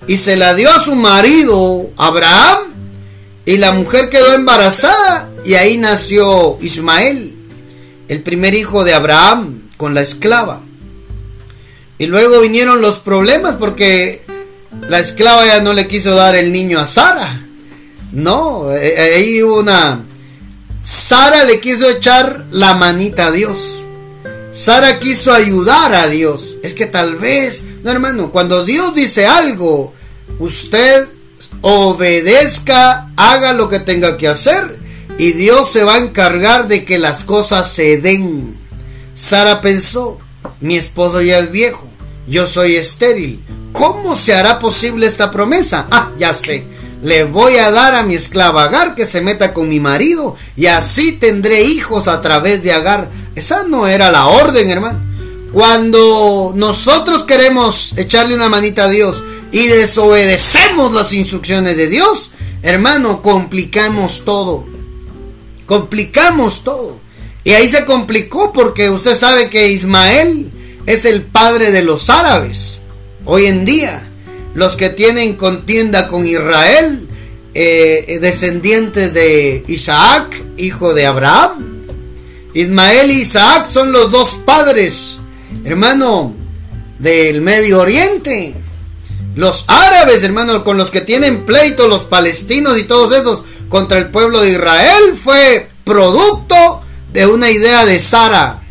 [0.07, 2.71] Y se la dio a su marido Abraham
[3.51, 7.35] y la mujer quedó embarazada y ahí nació Ismael,
[8.07, 10.61] el primer hijo de Abraham con la esclava.
[11.99, 14.23] Y luego vinieron los problemas porque
[14.89, 17.45] la esclava ya no le quiso dar el niño a Sara.
[18.13, 20.05] No, eh, eh, ahí hubo una...
[20.85, 23.85] Sara le quiso echar la manita a Dios.
[24.53, 26.55] Sara quiso ayudar a Dios.
[26.63, 29.93] Es que tal vez, no hermano, cuando Dios dice algo,
[30.39, 31.09] usted
[31.63, 34.79] obedezca, haga lo que tenga que hacer
[35.19, 38.59] y Dios se va a encargar de que las cosas se den.
[39.15, 40.19] Sara pensó,
[40.61, 41.87] mi esposo ya es viejo,
[42.27, 45.87] yo soy estéril, ¿cómo se hará posible esta promesa?
[45.91, 46.65] Ah, ya sé.
[47.03, 50.67] Le voy a dar a mi esclava Agar que se meta con mi marido y
[50.67, 53.11] así tendré hijos a través de Agar.
[53.35, 55.01] Esa no era la orden, hermano.
[55.53, 62.31] Cuando nosotros queremos echarle una manita a Dios y desobedecemos las instrucciones de Dios,
[62.63, 64.65] hermano, complicamos todo.
[65.67, 66.99] Complicamos todo.
[67.45, 70.51] Y ahí se complicó porque usted sabe que Ismael
[70.87, 72.81] es el padre de los árabes.
[73.25, 74.09] Hoy en día,
[74.55, 77.09] los que tienen contienda con Israel,
[77.55, 81.85] eh, descendientes de Isaac, hijo de Abraham.
[82.55, 85.19] Ismael y Isaac son los dos padres,
[85.65, 86.35] hermano,
[86.99, 88.55] del Medio Oriente.
[89.35, 94.11] Los árabes, hermano, con los que tienen pleito, los palestinos y todos esos contra el
[94.11, 98.63] pueblo de Israel, fue producto de una idea de Sara.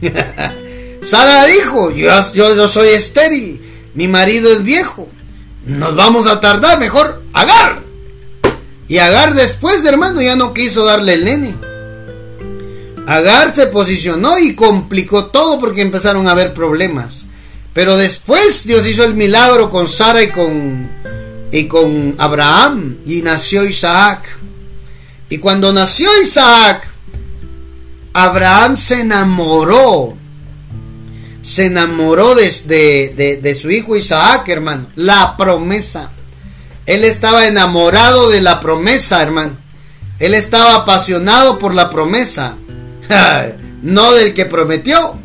[1.02, 3.60] Sara dijo, yo, yo, soy estéril,
[3.94, 5.08] mi marido es viejo,
[5.64, 7.82] nos vamos a tardar, mejor Agar.
[8.88, 11.54] Y Agar después, hermano, ya no quiso darle el nene.
[13.06, 17.26] Agar se posicionó y complicó todo porque empezaron a haber problemas.
[17.72, 20.90] Pero después Dios hizo el milagro con Sara y con,
[21.52, 24.38] y con Abraham y nació Isaac.
[25.28, 26.88] Y cuando nació Isaac,
[28.12, 30.16] Abraham se enamoró.
[31.42, 34.86] Se enamoró de, de, su hijo Isaac, hermano.
[34.96, 36.10] La promesa.
[36.86, 39.56] Él estaba enamorado de la promesa, hermano.
[40.18, 42.56] Él estaba apasionado por la promesa.
[43.82, 45.16] no del que prometió.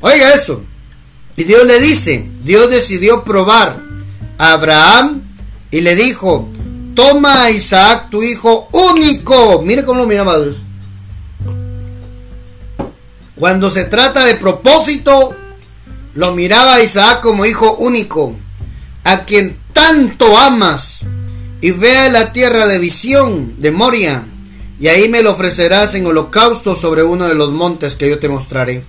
[0.00, 0.64] Oiga eso.
[1.40, 3.80] Y Dios le dice, Dios decidió probar
[4.36, 5.22] a Abraham
[5.70, 6.46] y le dijo,
[6.94, 9.62] toma a Isaac tu hijo único.
[9.62, 10.56] Mire cómo lo miraba Dios.
[13.36, 15.34] Cuando se trata de propósito,
[16.12, 18.36] lo miraba a Isaac como hijo único,
[19.04, 21.06] a quien tanto amas,
[21.62, 24.26] y vea la tierra de visión de Moria,
[24.78, 28.28] y ahí me lo ofrecerás en holocausto sobre uno de los montes que yo te
[28.28, 28.84] mostraré.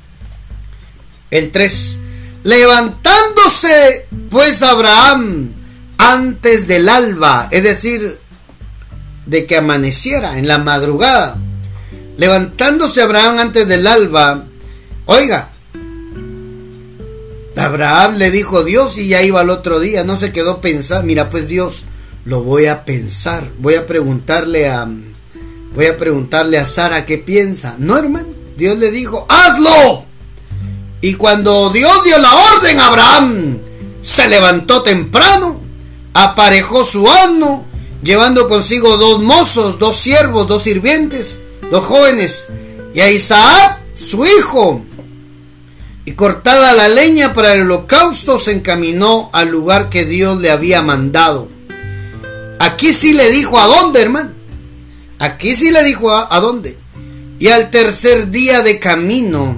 [1.30, 2.00] El 3.
[2.44, 5.52] Levantándose pues Abraham
[5.98, 8.20] antes del alba, es decir,
[9.26, 11.38] de que amaneciera en la madrugada.
[12.18, 14.46] Levantándose Abraham antes del alba,
[15.06, 15.50] oiga,
[17.56, 21.30] Abraham le dijo Dios y ya iba al otro día, no se quedó pensando, mira
[21.30, 21.84] pues Dios,
[22.26, 24.88] lo voy a pensar, voy a preguntarle a
[25.74, 27.76] voy a preguntarle a Sara qué piensa.
[27.78, 30.11] No, hermano, Dios le dijo, "Hazlo."
[31.02, 33.58] Y cuando Dios dio la orden a Abraham,
[34.04, 35.60] se levantó temprano,
[36.14, 37.66] aparejó su asno,
[38.04, 41.40] llevando consigo dos mozos, dos siervos, dos sirvientes,
[41.72, 42.48] dos jóvenes,
[42.94, 44.84] y a Isaac, su hijo.
[46.06, 50.84] Y cortada la leña para el holocausto, se encaminó al lugar que Dios le había
[50.84, 51.48] mandado.
[52.60, 54.32] Aquí sí le dijo a dónde, hermano.
[55.18, 56.78] Aquí sí le dijo a, a dónde.
[57.40, 59.58] Y al tercer día de camino,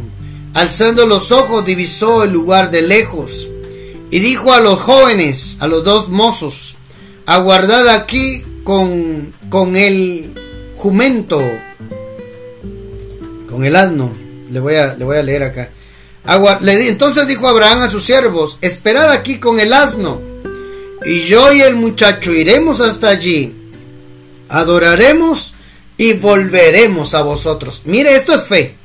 [0.53, 3.49] Alzando los ojos divisó el lugar de lejos
[4.11, 6.75] y dijo a los jóvenes, a los dos mozos,
[7.25, 10.31] aguardad aquí con, con el
[10.75, 11.41] jumento,
[13.49, 14.13] con el asno.
[14.51, 15.71] Le voy a, le voy a leer acá.
[16.27, 20.21] entonces dijo Abraham a sus siervos, esperad aquí con el asno,
[21.03, 23.55] y yo y el muchacho iremos hasta allí,
[24.49, 25.55] adoraremos
[25.97, 27.81] y volveremos a vosotros.
[27.85, 28.82] Mire, esto es fe.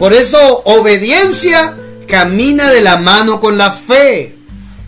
[0.00, 1.76] Por eso obediencia
[2.08, 4.34] camina de la mano con la fe.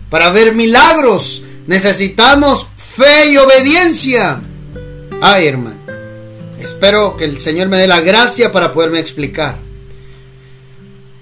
[0.09, 2.65] Para ver milagros necesitamos
[2.97, 4.41] fe y obediencia.
[5.21, 5.77] Ay, hermano.
[6.59, 9.59] Espero que el Señor me dé la gracia para poderme explicar.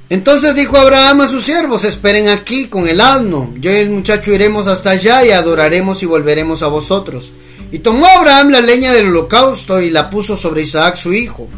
[0.10, 4.32] Entonces dijo Abraham a sus siervos, esperen aquí con el asno, yo y el muchacho
[4.32, 7.34] iremos hasta allá y adoraremos y volveremos a vosotros.
[7.74, 11.50] Y tomó Abraham la leña del holocausto y la puso sobre Isaac su hijo.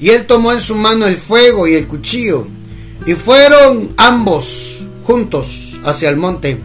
[0.00, 2.46] Y él tomó en su mano el fuego y el cuchillo,
[3.06, 6.58] y fueron ambos juntos hacia el monte.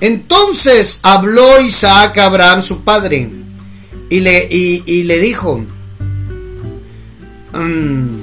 [0.00, 3.28] Entonces habló Isaac a Abraham su padre,
[4.08, 5.60] y le, y, le dijo,
[7.52, 8.20] mm,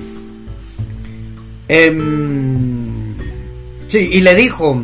[1.68, 3.16] em,
[3.88, 4.82] sí, y le dijo,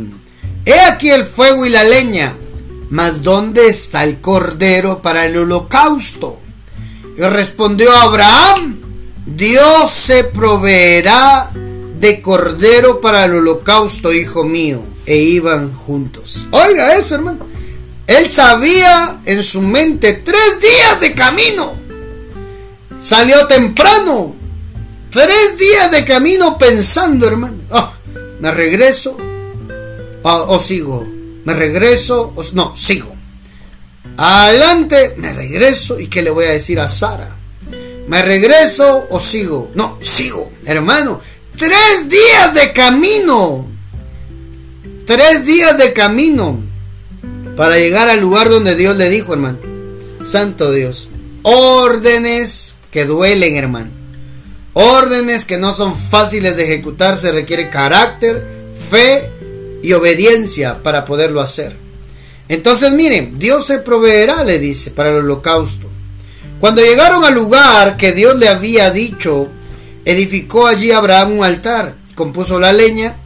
[0.65, 2.35] he aquí el fuego y la leña,
[2.89, 6.39] mas ¿dónde está el cordero para el holocausto?
[7.17, 8.82] Y respondió Abraham,
[9.25, 11.51] Dios se proveerá
[11.99, 14.83] de cordero para el holocausto, hijo mío.
[15.05, 16.45] E iban juntos.
[16.51, 17.45] Oiga eso, hermano.
[18.07, 21.73] Él sabía en su mente tres días de camino.
[22.99, 24.35] Salió temprano.
[25.09, 27.57] Tres días de camino pensando, hermano.
[27.69, 27.93] Oh,
[28.39, 29.17] ¿Me regreso
[30.23, 31.05] o, sigo?
[31.45, 33.13] me regreso, no, sigo.
[34.15, 35.99] Adelante, me regreso.
[35.99, 37.32] ¿Y qué le voy a decir a Sara?
[38.07, 39.71] ¿Me regreso o sigo?
[39.75, 41.21] No, sigo, hermano.
[41.57, 43.67] Tres días de camino.
[45.05, 46.59] Tres días de camino
[47.55, 49.59] para llegar al lugar donde Dios le dijo, hermano.
[50.25, 51.09] Santo Dios.
[51.43, 53.91] Órdenes que duelen, hermano.
[54.73, 57.17] Órdenes que no son fáciles de ejecutar.
[57.17, 58.45] Se requiere carácter,
[58.89, 59.29] fe
[59.83, 61.77] y obediencia para poderlo hacer.
[62.49, 65.89] Entonces, miren, Dios se proveerá, le dice, para el holocausto.
[66.63, 69.49] Cuando llegaron al lugar que Dios le había dicho,
[70.05, 73.17] edificó allí Abraham un altar, compuso la leña,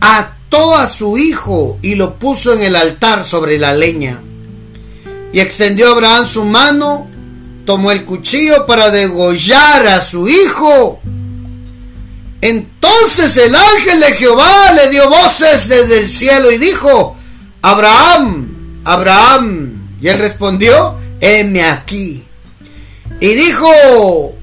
[0.00, 4.22] ató a su hijo y lo puso en el altar sobre la leña.
[5.32, 7.08] Y extendió Abraham su mano,
[7.66, 11.00] tomó el cuchillo para degollar a su hijo.
[12.40, 17.16] Entonces el ángel de Jehová le dio voces desde el cielo y dijo,
[17.60, 19.96] Abraham, Abraham.
[20.00, 22.24] Y él respondió, heme aquí.
[23.24, 24.34] Y dijo,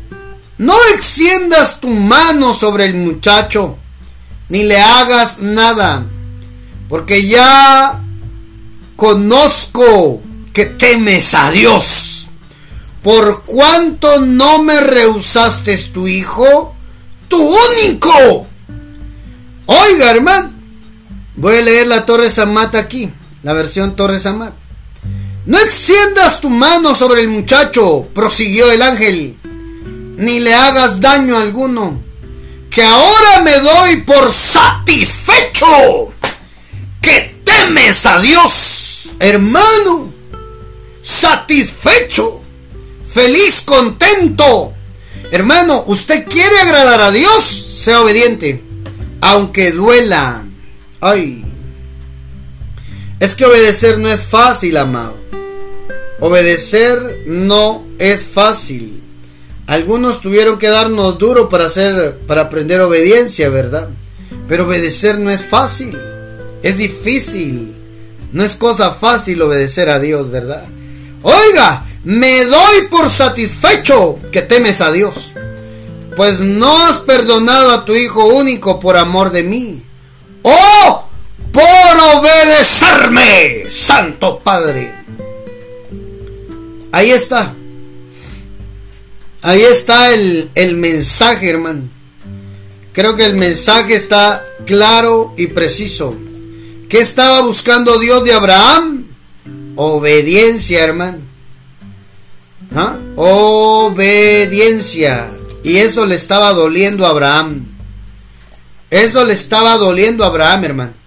[0.58, 3.78] no extiendas tu mano sobre el muchacho,
[4.50, 6.04] ni le hagas nada,
[6.90, 8.02] porque ya
[8.96, 10.20] conozco
[10.52, 12.28] que temes a Dios.
[13.04, 16.74] Por cuanto no me rehusaste tu hijo,
[17.28, 18.48] tu único.
[19.68, 20.54] Oiga, hermano,
[21.36, 23.14] voy a leer la Torre Samat aquí,
[23.44, 24.61] la versión Torre Samat.
[25.46, 29.38] No extiendas tu mano sobre el muchacho, prosiguió el ángel,
[30.18, 32.00] ni le hagas daño alguno,
[32.70, 36.14] que ahora me doy por satisfecho
[37.02, 40.14] que temes a Dios, hermano,
[41.02, 42.42] satisfecho,
[43.12, 44.74] feliz, contento.
[45.32, 48.64] Hermano, usted quiere agradar a Dios, sea obediente,
[49.22, 50.44] aunque duela.
[51.00, 51.44] Ay,
[53.22, 55.16] es que obedecer no es fácil, amado.
[56.20, 59.04] Obedecer no es fácil.
[59.68, 63.90] Algunos tuvieron que darnos duro para hacer para aprender obediencia, ¿verdad?
[64.48, 66.00] Pero obedecer no es fácil.
[66.64, 67.76] Es difícil.
[68.32, 70.66] No es cosa fácil obedecer a Dios, ¿verdad?
[71.22, 75.34] Oiga, me doy por satisfecho que temes a Dios.
[76.16, 79.84] Pues no has perdonado a tu hijo único por amor de mí.
[80.42, 81.01] ¡Oh!
[81.52, 81.64] Por
[82.16, 84.94] obedecerme, Santo Padre.
[86.92, 87.54] Ahí está.
[89.42, 91.90] Ahí está el, el mensaje, hermano.
[92.94, 96.16] Creo que el mensaje está claro y preciso.
[96.90, 99.06] ¿Qué estaba buscando Dios de Abraham?
[99.76, 101.20] Obediencia, hermano.
[102.76, 102.98] ¿Ah?
[103.16, 104.52] Obediencia.
[105.64, 107.66] Y eso le estaba doliendo a Abraham.
[108.90, 111.01] Eso le estaba doliendo a Abraham, hermano.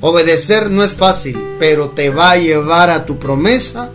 [0.00, 3.90] Obedecer no es fácil, pero te va a llevar a tu promesa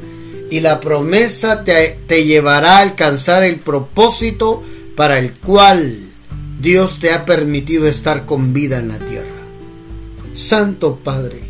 [0.49, 4.63] y la promesa te, te llevará a alcanzar el propósito
[4.95, 5.99] para el cual
[6.59, 9.41] Dios te ha permitido estar con vida en la tierra.
[10.33, 11.41] Santo Padre,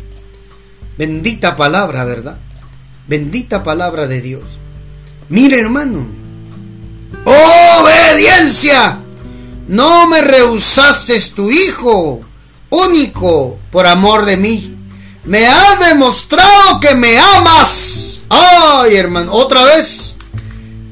[0.96, 2.38] bendita palabra, ¿verdad?
[3.06, 4.44] Bendita palabra de Dios.
[5.28, 6.06] Mire hermano,
[7.24, 8.98] obediencia.
[9.68, 12.20] No me rehusaste tu hijo
[12.72, 14.76] único por amor de mí.
[15.24, 18.02] Me has demostrado que me amas
[18.34, 20.14] Ay, hermano, otra vez.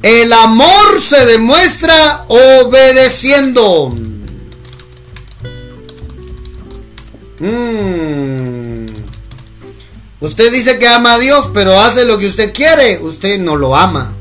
[0.03, 3.89] El amor se demuestra obedeciendo.
[7.39, 8.85] Mm.
[10.19, 12.99] Usted dice que ama a Dios, pero hace lo que usted quiere.
[12.99, 14.13] Usted no lo ama.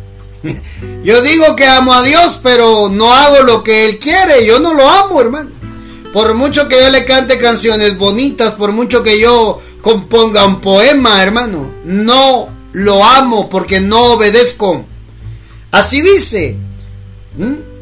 [1.04, 4.46] Yo digo que amo a Dios, pero no hago lo que Él quiere.
[4.46, 5.50] Yo no lo amo, hermano.
[6.12, 11.22] Por mucho que yo le cante canciones bonitas, por mucho que yo componga un poema,
[11.22, 14.84] hermano, no lo amo porque no obedezco.
[15.70, 16.56] Así dice,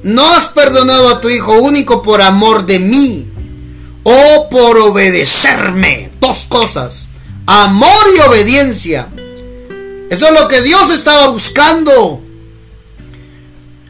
[0.03, 3.27] no has perdonado a tu hijo único por amor de mí
[4.03, 6.11] o por obedecerme.
[6.21, 7.07] Dos cosas,
[7.47, 9.09] amor y obediencia.
[10.11, 12.23] Eso es lo que Dios estaba buscando.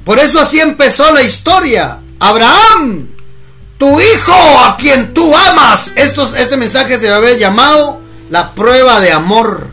[0.04, 2.00] Por eso así empezó la historia.
[2.18, 3.08] Abraham,
[3.78, 4.32] tu hijo
[4.64, 5.92] a quien tú amas.
[5.96, 9.68] este mensaje se haber llamado la prueba de amor.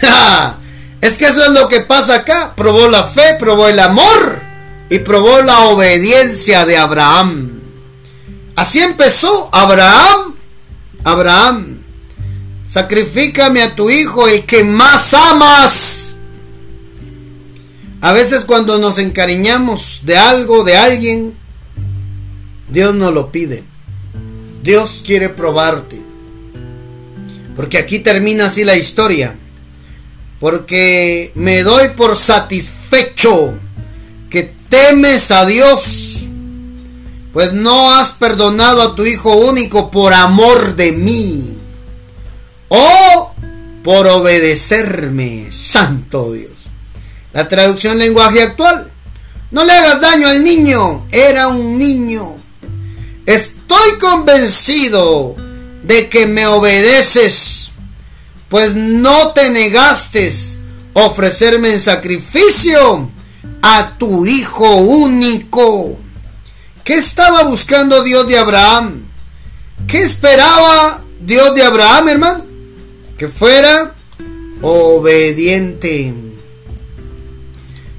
[1.00, 2.54] es que eso es lo que pasa acá.
[2.56, 4.40] Probó la fe, probó el amor
[4.88, 7.60] y probó la obediencia de Abraham.
[8.54, 10.34] Así empezó Abraham.
[11.04, 11.82] Abraham,
[12.68, 16.16] sacrifícame a tu hijo, el que más amas.
[18.00, 21.35] A veces cuando nos encariñamos de algo, de alguien,
[22.68, 23.64] Dios nos lo pide.
[24.62, 26.00] Dios quiere probarte.
[27.54, 29.36] Porque aquí termina así la historia.
[30.40, 33.54] Porque me doy por satisfecho
[34.28, 36.26] que temes a Dios,
[37.32, 41.56] pues no has perdonado a tu Hijo único por amor de mí,
[42.68, 43.32] o
[43.82, 46.66] por obedecerme, Santo Dios.
[47.32, 48.90] La traducción lenguaje actual.
[49.50, 52.35] No le hagas daño al niño, era un niño.
[53.26, 55.34] Estoy convencido
[55.82, 57.72] de que me obedeces,
[58.48, 60.32] pues no te negaste
[60.92, 63.10] ofrecerme en sacrificio
[63.62, 65.98] a tu hijo único.
[66.84, 69.02] ¿Qué estaba buscando Dios de Abraham?
[69.88, 72.46] ¿Qué esperaba Dios de Abraham, hermano?
[73.18, 73.92] Que fuera
[74.62, 76.14] obediente.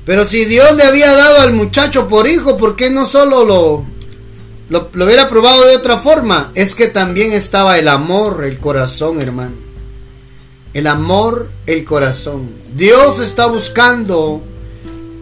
[0.06, 3.86] Pero si Dios le había dado al muchacho por hijo, ¿por qué no solo lo,
[4.70, 6.52] lo, lo, hubiera probado de otra forma?
[6.56, 9.56] Es que también estaba el amor, el corazón, hermano.
[10.74, 12.52] El amor, el corazón.
[12.76, 14.44] Dios está buscando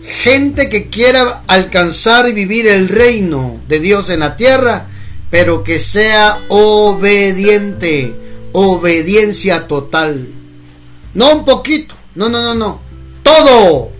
[0.05, 4.87] gente que quiera alcanzar y vivir el reino de Dios en la tierra,
[5.29, 8.15] pero que sea obediente,
[8.53, 10.27] obediencia total.
[11.13, 12.81] No un poquito, no, no, no, no,
[13.23, 13.91] todo.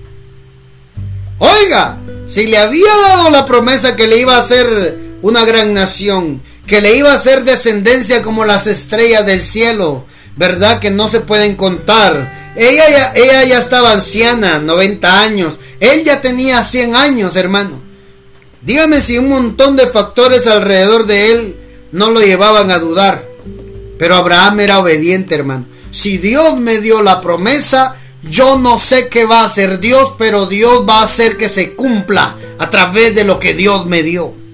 [1.39, 6.43] Oiga, si le había dado la promesa que le iba a hacer una gran nación,
[6.67, 10.05] que le iba a hacer descendencia como las estrellas del cielo,
[10.35, 10.77] ¿verdad?
[10.77, 12.53] Que no se pueden contar.
[12.55, 15.57] Ella ya, ella ya estaba anciana, 90 años.
[15.79, 17.81] Él ya tenía 100 años, hermano.
[18.61, 21.55] Dígame si un montón de factores alrededor de él
[21.91, 23.27] no lo llevaban a dudar.
[23.97, 25.65] Pero Abraham era obediente, hermano.
[25.89, 27.95] Si Dios me dio la promesa,
[28.29, 31.73] yo no sé qué va a hacer Dios, pero Dios va a hacer que se
[31.73, 34.44] cumpla a través de lo que Dios me dio.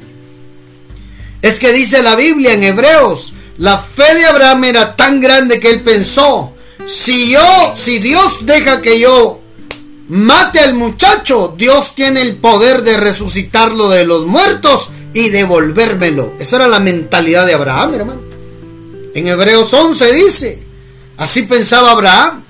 [1.41, 5.69] Es que dice la Biblia en Hebreos, la fe de Abraham era tan grande que
[5.69, 6.53] él pensó,
[6.85, 9.39] si yo, si Dios deja que yo
[10.07, 16.33] mate al muchacho, Dios tiene el poder de resucitarlo de los muertos y devolvérmelo.
[16.39, 18.21] Esa era la mentalidad de Abraham, hermano.
[19.13, 20.63] En Hebreos 11 dice,
[21.17, 22.43] así pensaba Abraham.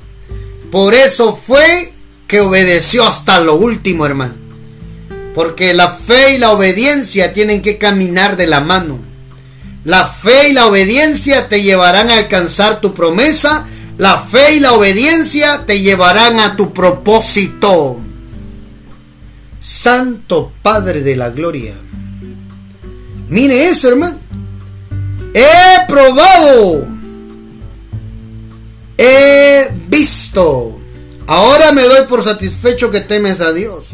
[0.72, 1.94] Por eso fue
[2.28, 4.41] que obedeció hasta lo último, hermano.
[5.34, 9.00] Porque la fe y la obediencia tienen que caminar de la mano.
[9.84, 13.66] La fe y la obediencia te llevarán a alcanzar tu promesa
[14.02, 18.00] la fe y la obediencia te llevarán a tu propósito.
[19.60, 21.76] Santo Padre de la Gloria.
[23.30, 24.18] Mire eso, hermano.
[25.36, 26.88] He probado.
[28.98, 30.80] He visto.
[31.28, 33.90] Ahora me doy por satisfecho que temes a Dios.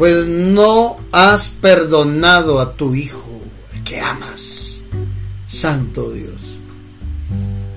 [0.00, 3.42] Pues no has perdonado a tu Hijo,
[3.84, 4.84] que amas.
[5.46, 6.58] Santo Dios.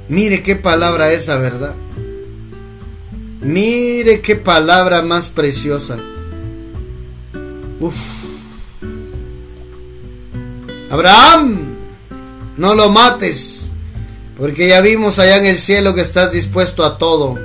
[0.07, 1.76] Mire qué palabra esa, ¿verdad?
[3.41, 5.97] Mire qué palabra más preciosa.
[7.82, 7.95] Uf.
[10.89, 11.76] Abraham,
[12.55, 13.65] no lo mates,
[14.38, 17.38] porque ya vimos allá en el cielo que estás dispuesto a todo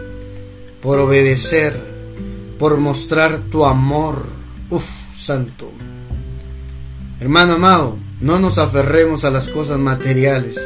[0.80, 1.76] por obedecer,
[2.60, 4.37] por mostrar tu amor.
[4.70, 5.72] Uf, santo.
[7.20, 10.58] Hermano amado, no nos aferremos a las cosas materiales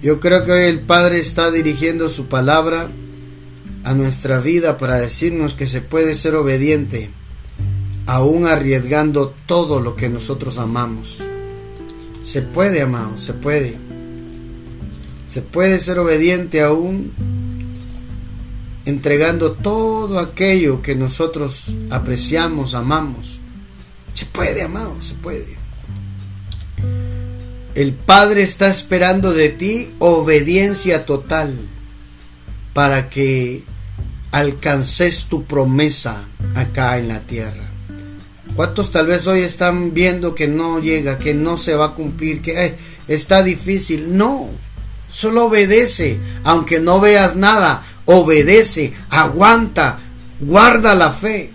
[0.02, 2.90] Yo creo que hoy el Padre está dirigiendo su palabra
[3.82, 7.10] a nuestra vida para decirnos que se puede ser obediente,
[8.04, 11.24] aún arriesgando todo lo que nosotros amamos.
[12.22, 13.76] Se puede, amado, se puede.
[15.28, 17.10] Se puede ser obediente aún
[18.84, 23.37] entregando todo aquello que nosotros apreciamos, amamos.
[24.14, 25.56] Se puede, amado, se puede.
[27.74, 31.56] El Padre está esperando de ti obediencia total
[32.74, 33.62] para que
[34.32, 37.68] alcances tu promesa acá en la tierra.
[38.56, 42.42] ¿Cuántos tal vez hoy están viendo que no llega, que no se va a cumplir,
[42.42, 44.16] que eh, está difícil?
[44.16, 44.48] No,
[45.08, 50.00] solo obedece, aunque no veas nada, obedece, aguanta,
[50.40, 51.52] guarda la fe.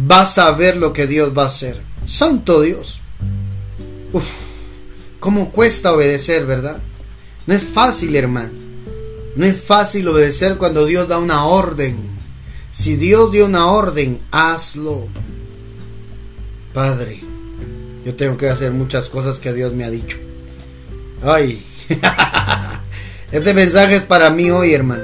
[0.00, 1.82] Vas a ver lo que Dios va a hacer.
[2.04, 3.00] Santo Dios.
[4.12, 4.24] Uf.
[5.18, 6.78] ¿Cómo cuesta obedecer, verdad?
[7.46, 8.52] No es fácil, hermano.
[9.34, 11.98] No es fácil obedecer cuando Dios da una orden.
[12.72, 15.08] Si Dios dio una orden, hazlo.
[16.72, 17.20] Padre,
[18.04, 20.16] yo tengo que hacer muchas cosas que Dios me ha dicho.
[21.22, 21.64] Ay,
[23.32, 25.02] este mensaje es para mí hoy, hermano.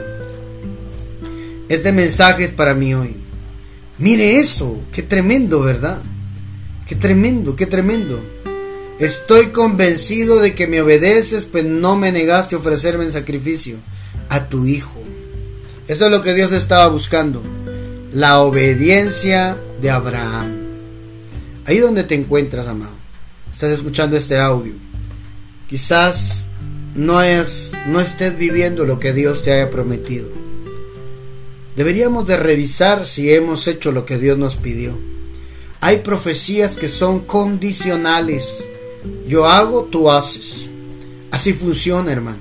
[1.68, 3.23] Este mensaje es para mí hoy.
[3.98, 6.02] Mire eso, qué tremendo, ¿verdad?
[6.86, 8.20] Qué tremendo, qué tremendo.
[8.98, 13.76] Estoy convencido de que me obedeces, pues no me negaste ofrecerme en sacrificio
[14.28, 15.02] a tu hijo.
[15.86, 17.42] Eso es lo que Dios estaba buscando.
[18.12, 20.52] La obediencia de Abraham.
[21.66, 22.94] Ahí donde te encuentras, amado.
[23.52, 24.74] Estás escuchando este audio.
[25.68, 26.46] Quizás
[26.94, 30.43] no, es, no estés viviendo lo que Dios te haya prometido.
[31.76, 34.96] Deberíamos de revisar si hemos hecho lo que Dios nos pidió.
[35.80, 38.64] Hay profecías que son condicionales.
[39.26, 40.70] Yo hago, tú haces.
[41.30, 42.38] Así funciona, hermano.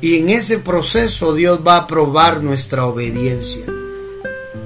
[0.00, 3.64] Y en ese proceso Dios va a probar nuestra obediencia.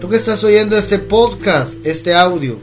[0.00, 2.58] Tú que estás oyendo este podcast, este audio,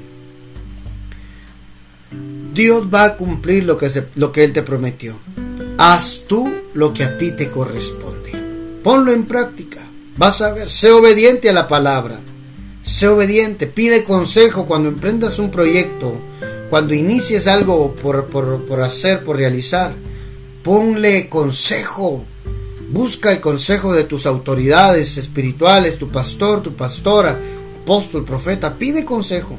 [2.53, 5.17] Dios va a cumplir lo que, lo que Él te prometió.
[5.77, 8.31] Haz tú lo que a ti te corresponde.
[8.81, 9.66] Ponlo en práctica.
[10.17, 12.19] Vas a ver, sé obediente a la palabra.
[12.83, 16.15] Sé obediente, pide consejo cuando emprendas un proyecto,
[16.69, 19.93] cuando inicies algo por, por hacer, por realizar.
[20.63, 22.23] Ponle consejo.
[22.89, 27.39] Busca el consejo de tus autoridades espirituales, tu pastor, tu pastora,
[27.81, 28.77] apóstol, profeta.
[28.77, 29.57] Pide consejo.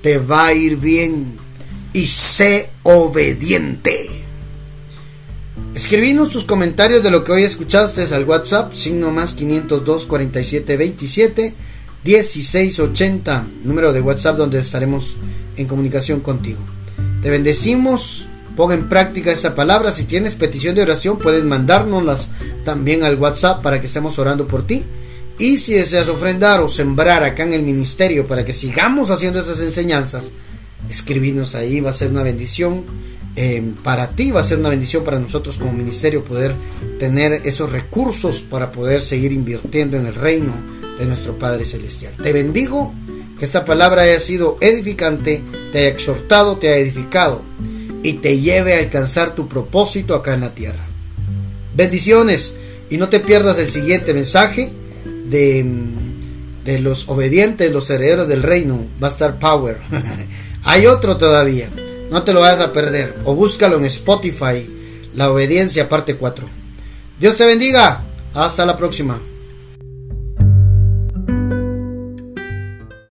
[0.00, 1.36] Te va a ir bien.
[1.92, 4.27] Y sé obediente.
[5.78, 11.54] Escribinos tus comentarios de lo que hoy escuchaste al WhatsApp, signo más 502 47 27
[12.02, 15.18] 1680, número de WhatsApp donde estaremos
[15.56, 16.58] en comunicación contigo.
[17.22, 19.92] Te bendecimos, pon en práctica esta palabra.
[19.92, 22.26] Si tienes petición de oración, puedes mandárnoslas
[22.64, 24.82] también al WhatsApp para que estemos orando por ti.
[25.38, 29.60] Y si deseas ofrendar o sembrar acá en el ministerio para que sigamos haciendo estas
[29.60, 30.32] enseñanzas,
[30.90, 32.82] escribinos ahí, va a ser una bendición
[33.36, 36.54] eh, para ti va a ser una bendición para nosotros como ministerio poder
[36.98, 40.52] tener esos recursos para poder seguir invirtiendo en el reino
[40.98, 42.14] de nuestro Padre Celestial.
[42.20, 42.92] Te bendigo,
[43.38, 47.42] que esta palabra haya sido edificante, te haya exhortado, te haya edificado
[48.02, 50.84] y te lleve a alcanzar tu propósito acá en la tierra.
[51.76, 52.56] Bendiciones
[52.90, 54.72] y no te pierdas el siguiente mensaje
[55.26, 55.64] de,
[56.64, 58.86] de los obedientes, los herederos del reino.
[59.02, 59.78] Va a estar Power.
[60.64, 61.70] Hay otro todavía.
[62.10, 63.14] No te lo vayas a perder.
[63.24, 64.68] O búscalo en Spotify.
[65.14, 66.46] La obediencia parte 4.
[67.20, 68.04] Dios te bendiga.
[68.34, 69.20] Hasta la próxima.